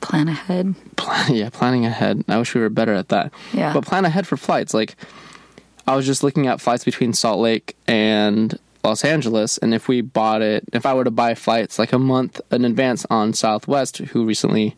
[0.00, 0.74] Plan ahead.
[0.96, 2.22] plan, yeah, planning ahead.
[2.28, 3.32] I wish we were better at that.
[3.52, 3.72] Yeah.
[3.72, 4.72] But plan ahead for flights.
[4.72, 4.94] Like,
[5.88, 8.56] I was just looking at flights between Salt Lake and
[8.88, 11.98] Los Angeles, and if we bought it, if I were to buy flights like a
[11.98, 14.76] month in advance on Southwest, who recently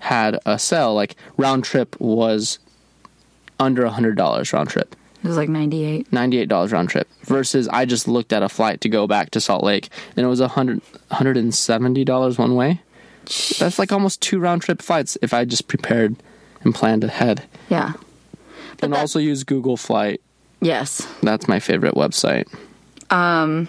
[0.00, 2.58] had a sale, like round trip was
[3.60, 4.96] under a hundred dollars round trip.
[5.22, 6.10] It was like 98.
[6.10, 9.62] $98 round trip versus I just looked at a flight to go back to Salt
[9.62, 10.80] Lake and it was a hundred
[11.10, 12.80] $170 one way.
[13.58, 16.16] That's like almost two round trip flights if I just prepared
[16.62, 17.44] and planned ahead.
[17.68, 17.92] Yeah.
[18.82, 20.20] and that- also use Google Flight.
[20.62, 21.06] Yes.
[21.22, 22.46] That's my favorite website.
[23.10, 23.68] Um,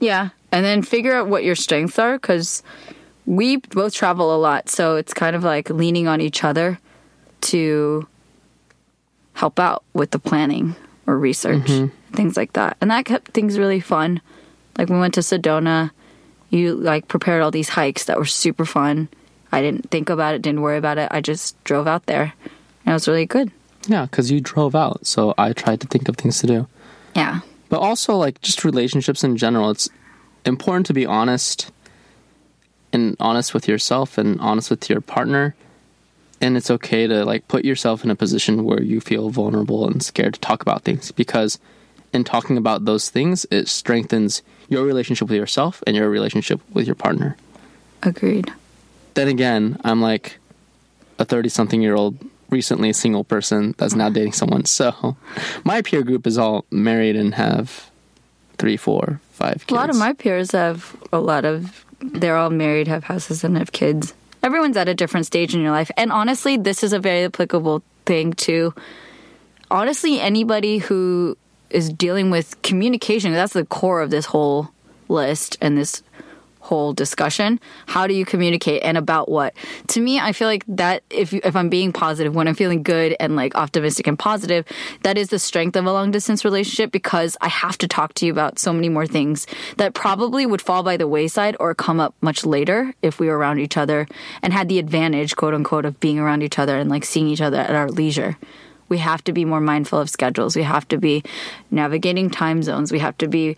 [0.00, 0.30] yeah.
[0.52, 2.62] And then figure out what your strengths are because
[3.26, 4.68] we both travel a lot.
[4.68, 6.78] So it's kind of like leaning on each other
[7.42, 8.06] to
[9.34, 10.76] help out with the planning
[11.06, 12.14] or research, mm-hmm.
[12.14, 12.76] things like that.
[12.80, 14.20] And that kept things really fun.
[14.78, 15.90] Like we went to Sedona,
[16.50, 19.08] you like prepared all these hikes that were super fun.
[19.52, 21.08] I didn't think about it, didn't worry about it.
[21.10, 22.32] I just drove out there.
[22.84, 23.50] And it was really good.
[23.86, 26.66] Yeah, because you drove out, so I tried to think of things to do.
[27.14, 27.40] Yeah.
[27.74, 29.88] But also, like, just relationships in general, it's
[30.44, 31.72] important to be honest
[32.92, 35.56] and honest with yourself and honest with your partner.
[36.40, 40.00] And it's okay to, like, put yourself in a position where you feel vulnerable and
[40.04, 41.58] scared to talk about things because
[42.12, 46.86] in talking about those things, it strengthens your relationship with yourself and your relationship with
[46.86, 47.36] your partner.
[48.04, 48.52] Agreed.
[49.14, 50.38] Then again, I'm like
[51.18, 52.18] a 30 something year old
[52.54, 54.64] recently a single person that's now dating someone.
[54.64, 55.16] So
[55.64, 57.90] my peer group is all married and have
[58.56, 59.72] three, four, five kids.
[59.72, 63.58] A lot of my peers have a lot of, they're all married, have houses, and
[63.58, 64.14] have kids.
[64.42, 65.90] Everyone's at a different stage in your life.
[65.96, 68.72] And honestly, this is a very applicable thing to,
[69.70, 71.36] honestly, anybody who
[71.70, 73.32] is dealing with communication.
[73.32, 74.70] That's the core of this whole
[75.08, 76.02] list and this
[76.64, 77.60] whole discussion.
[77.86, 79.54] How do you communicate and about what?
[79.88, 82.82] To me, I feel like that if you, if I'm being positive, when I'm feeling
[82.82, 84.64] good and like optimistic and positive,
[85.02, 88.26] that is the strength of a long distance relationship because I have to talk to
[88.26, 89.46] you about so many more things
[89.76, 93.36] that probably would fall by the wayside or come up much later if we were
[93.36, 94.08] around each other
[94.40, 97.42] and had the advantage, quote unquote, of being around each other and like seeing each
[97.42, 98.38] other at our leisure.
[98.88, 100.56] We have to be more mindful of schedules.
[100.56, 101.22] We have to be
[101.70, 102.92] navigating time zones.
[102.92, 103.56] We have to be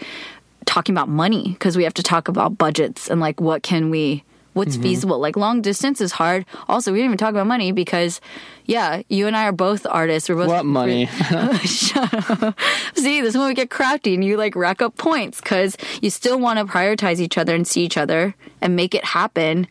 [0.66, 4.22] talking about money because we have to talk about budgets and like what can we
[4.52, 4.84] what's mm-hmm.
[4.84, 8.20] feasible like long distance is hard also we didn't even talk about money because
[8.64, 11.06] yeah you and i are both artists we're both What money?
[11.64, 12.58] Shut up.
[12.94, 16.10] See, this is when we get crafty and you like rack up points because you
[16.10, 19.66] still want to prioritize each other and see each other and make it happen.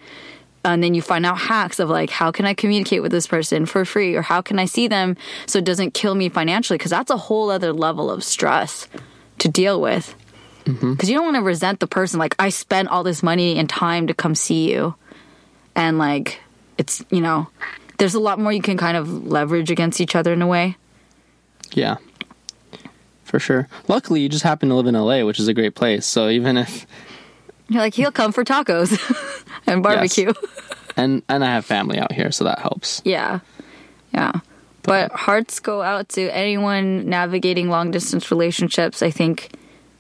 [0.64, 3.66] And then you find out hacks of like, how can I communicate with this person
[3.66, 5.16] for free or how can I see them
[5.46, 6.78] so it doesn't kill me financially?
[6.78, 8.88] Because that's a whole other level of stress
[9.40, 10.16] to deal with.
[10.66, 10.94] Mm-hmm.
[10.94, 12.20] Because you don't want to resent the person.
[12.20, 14.96] Like, I spent all this money and time to come see you.
[15.76, 16.40] And like,
[16.78, 17.48] it's, you know,
[17.98, 20.76] there's a lot more you can kind of leverage against each other in a way.
[21.74, 21.98] yeah.
[23.24, 23.68] For sure.
[23.88, 26.06] Luckily, you just happen to live in LA, which is a great place.
[26.06, 26.86] So even if
[27.68, 28.96] You're like, he'll come for tacos
[29.68, 30.32] and barbecue.
[30.96, 33.02] and and I have family out here, so that helps.
[33.04, 33.40] Yeah.
[34.14, 34.32] Yeah.
[34.84, 39.02] But hearts go out to anyone navigating long distance relationships.
[39.02, 39.50] I think,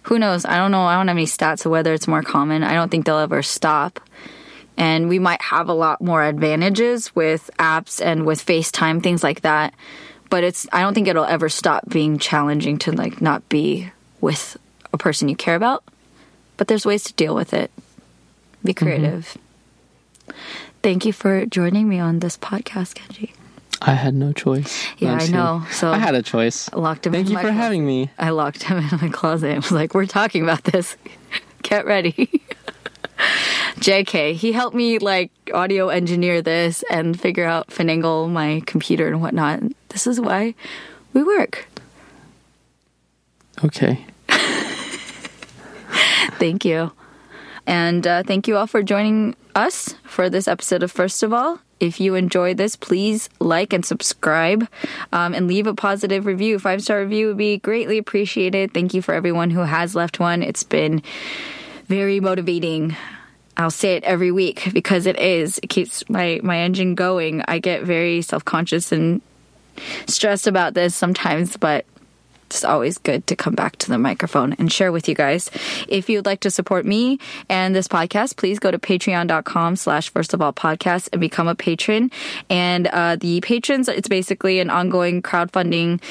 [0.05, 0.45] who knows?
[0.45, 0.83] I don't know.
[0.83, 2.63] I don't have any stats of whether it's more common.
[2.63, 3.99] I don't think they'll ever stop.
[4.77, 9.41] And we might have a lot more advantages with apps and with FaceTime, things like
[9.41, 9.73] that.
[10.29, 13.89] But it's, I don't think it'll ever stop being challenging to like not be
[14.21, 14.57] with
[14.93, 15.83] a person you care about.
[16.57, 17.71] But there's ways to deal with it.
[18.63, 18.85] Be mm-hmm.
[18.85, 19.37] creative.
[20.83, 23.31] Thank you for joining me on this podcast, Kenji.
[23.81, 24.87] I had no choice.
[24.97, 25.65] Yeah, I'm know.
[25.71, 26.69] So I had a choice.
[26.71, 27.57] I locked him Thank you for closet.
[27.57, 28.09] having me.
[28.17, 30.97] I locked him in my closet and was like, "We're talking about this.
[31.61, 32.41] Get ready."
[33.79, 39.21] JK, he helped me like audio engineer this and figure out finagle my computer and
[39.21, 39.61] whatnot.
[39.89, 40.55] This is why
[41.13, 41.67] we work.
[43.63, 44.05] Okay.
[46.39, 46.91] Thank you.
[47.67, 51.59] And uh, thank you all for joining us for this episode of First of All.
[51.79, 54.67] If you enjoyed this, please like and subscribe
[55.11, 56.59] um, and leave a positive review.
[56.59, 58.73] Five star review would be greatly appreciated.
[58.73, 60.41] Thank you for everyone who has left one.
[60.41, 61.01] It's been
[61.87, 62.95] very motivating.
[63.57, 65.59] I'll say it every week because it is.
[65.63, 67.41] It keeps my, my engine going.
[67.47, 69.21] I get very self conscious and
[70.07, 71.85] stressed about this sometimes, but
[72.55, 75.51] it's always good to come back to the microphone and share with you guys.
[75.89, 77.19] If you'd like to support me
[77.49, 81.55] and this podcast, please go to patreon.com slash first of all podcast and become a
[81.55, 82.11] patron.
[82.49, 86.01] And uh, the patrons, it's basically an ongoing crowdfunding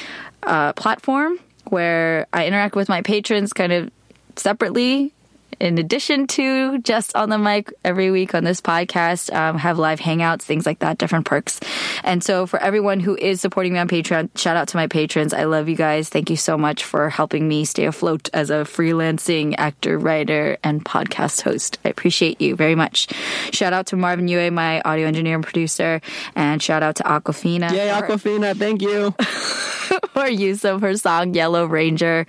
[0.43, 1.39] uh, platform
[1.69, 3.89] where I interact with my patrons kind of
[4.35, 5.14] separately
[5.59, 9.99] in addition to just on the mic every week on this podcast, um, have live
[9.99, 11.59] hangouts, things like that, different perks.
[12.03, 15.33] And so for everyone who is supporting me on Patreon, shout out to my patrons.
[15.33, 16.09] I love you guys.
[16.09, 20.83] Thank you so much for helping me stay afloat as a freelancing actor, writer, and
[20.83, 21.79] podcast host.
[21.85, 23.07] I appreciate you very much.
[23.51, 26.01] Shout out to Marvin Yue, my audio engineer and producer,
[26.35, 27.71] and shout out to Awkwafina.
[27.71, 29.15] Yay, Awkwafina, thank you.
[30.13, 32.25] for use of her song Yellow Ranger.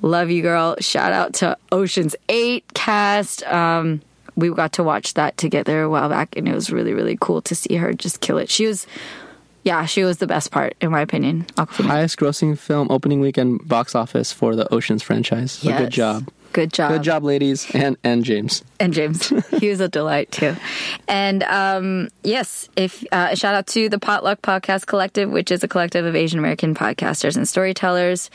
[0.00, 0.76] Love you, girl.
[0.80, 3.42] Shout out to Ocean's 8 cast.
[3.44, 4.00] Um,
[4.36, 7.42] we got to watch that together a while back, and it was really, really cool
[7.42, 8.48] to see her just kill it.
[8.48, 8.86] She was,
[9.62, 11.44] yeah, she was the best part, in my opinion.
[11.56, 11.86] Awkwafina.
[11.86, 15.52] Highest grossing film opening weekend box office for the Oceans franchise.
[15.52, 15.80] So Yes.
[15.80, 16.28] good job.
[16.52, 16.90] Good job.
[16.92, 18.62] Good job, ladies, and and James.
[18.82, 19.28] And James.
[19.60, 20.56] he was a delight too.
[21.06, 25.68] And um, yes, if uh, shout out to the Potluck Podcast Collective, which is a
[25.68, 28.28] collective of Asian American podcasters and storytellers.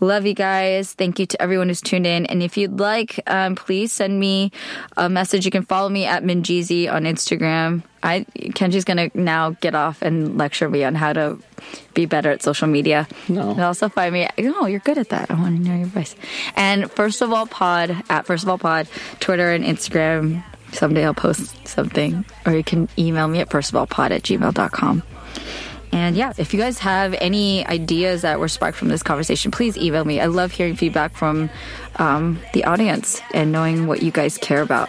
[0.00, 0.92] Love you guys.
[0.92, 2.26] Thank you to everyone who's tuned in.
[2.26, 4.50] And if you'd like, um, please send me
[4.96, 5.44] a message.
[5.44, 7.84] You can follow me at Minjeezy on Instagram.
[8.02, 11.38] I Kenji's gonna now get off and lecture me on how to
[11.94, 13.06] be better at social media.
[13.28, 13.50] No.
[13.50, 14.28] And also find me.
[14.38, 15.30] Oh, you're good at that.
[15.30, 16.16] I want to know your voice.
[16.56, 18.88] And first of all, pod at first of all pod,
[19.20, 19.91] Twitter and Instagram.
[20.72, 24.22] Someday I'll post something, or you can email me at first of all pod at
[24.22, 25.02] gmail.com.
[25.92, 29.76] And yeah, if you guys have any ideas that were sparked from this conversation, please
[29.76, 30.20] email me.
[30.20, 31.50] I love hearing feedback from
[31.96, 34.88] um, the audience and knowing what you guys care about.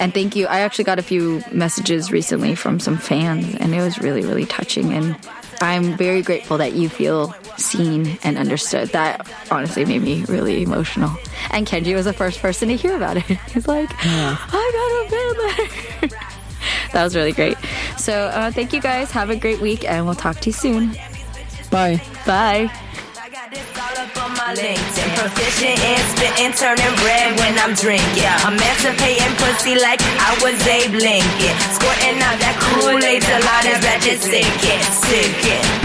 [0.00, 0.48] And thank you.
[0.48, 4.44] I actually got a few messages recently from some fans, and it was really, really
[4.44, 4.92] touching.
[4.92, 5.16] And
[5.60, 8.88] I'm very grateful that you feel seen and understood.
[8.90, 11.16] That honestly made me really emotional.
[11.50, 13.22] And Kenji was the first person to hear about it.
[13.52, 16.16] He's like, I got a fan letter.
[16.92, 17.56] that was really great.
[17.98, 19.10] So uh, thank you guys.
[19.10, 20.92] Have a great week, and we'll talk to you soon.
[21.70, 22.00] Bye.
[22.26, 22.70] Bye.
[23.18, 25.08] I got this all up on my LinkedIn.
[25.16, 28.30] Proficient in spitting, turning red when I'm drinking.
[28.46, 31.56] Emancipating pussy like I was Abe Lincoln.
[31.74, 35.83] Squirting out that Kool-Aid till all that ratchet sickin', sickin'.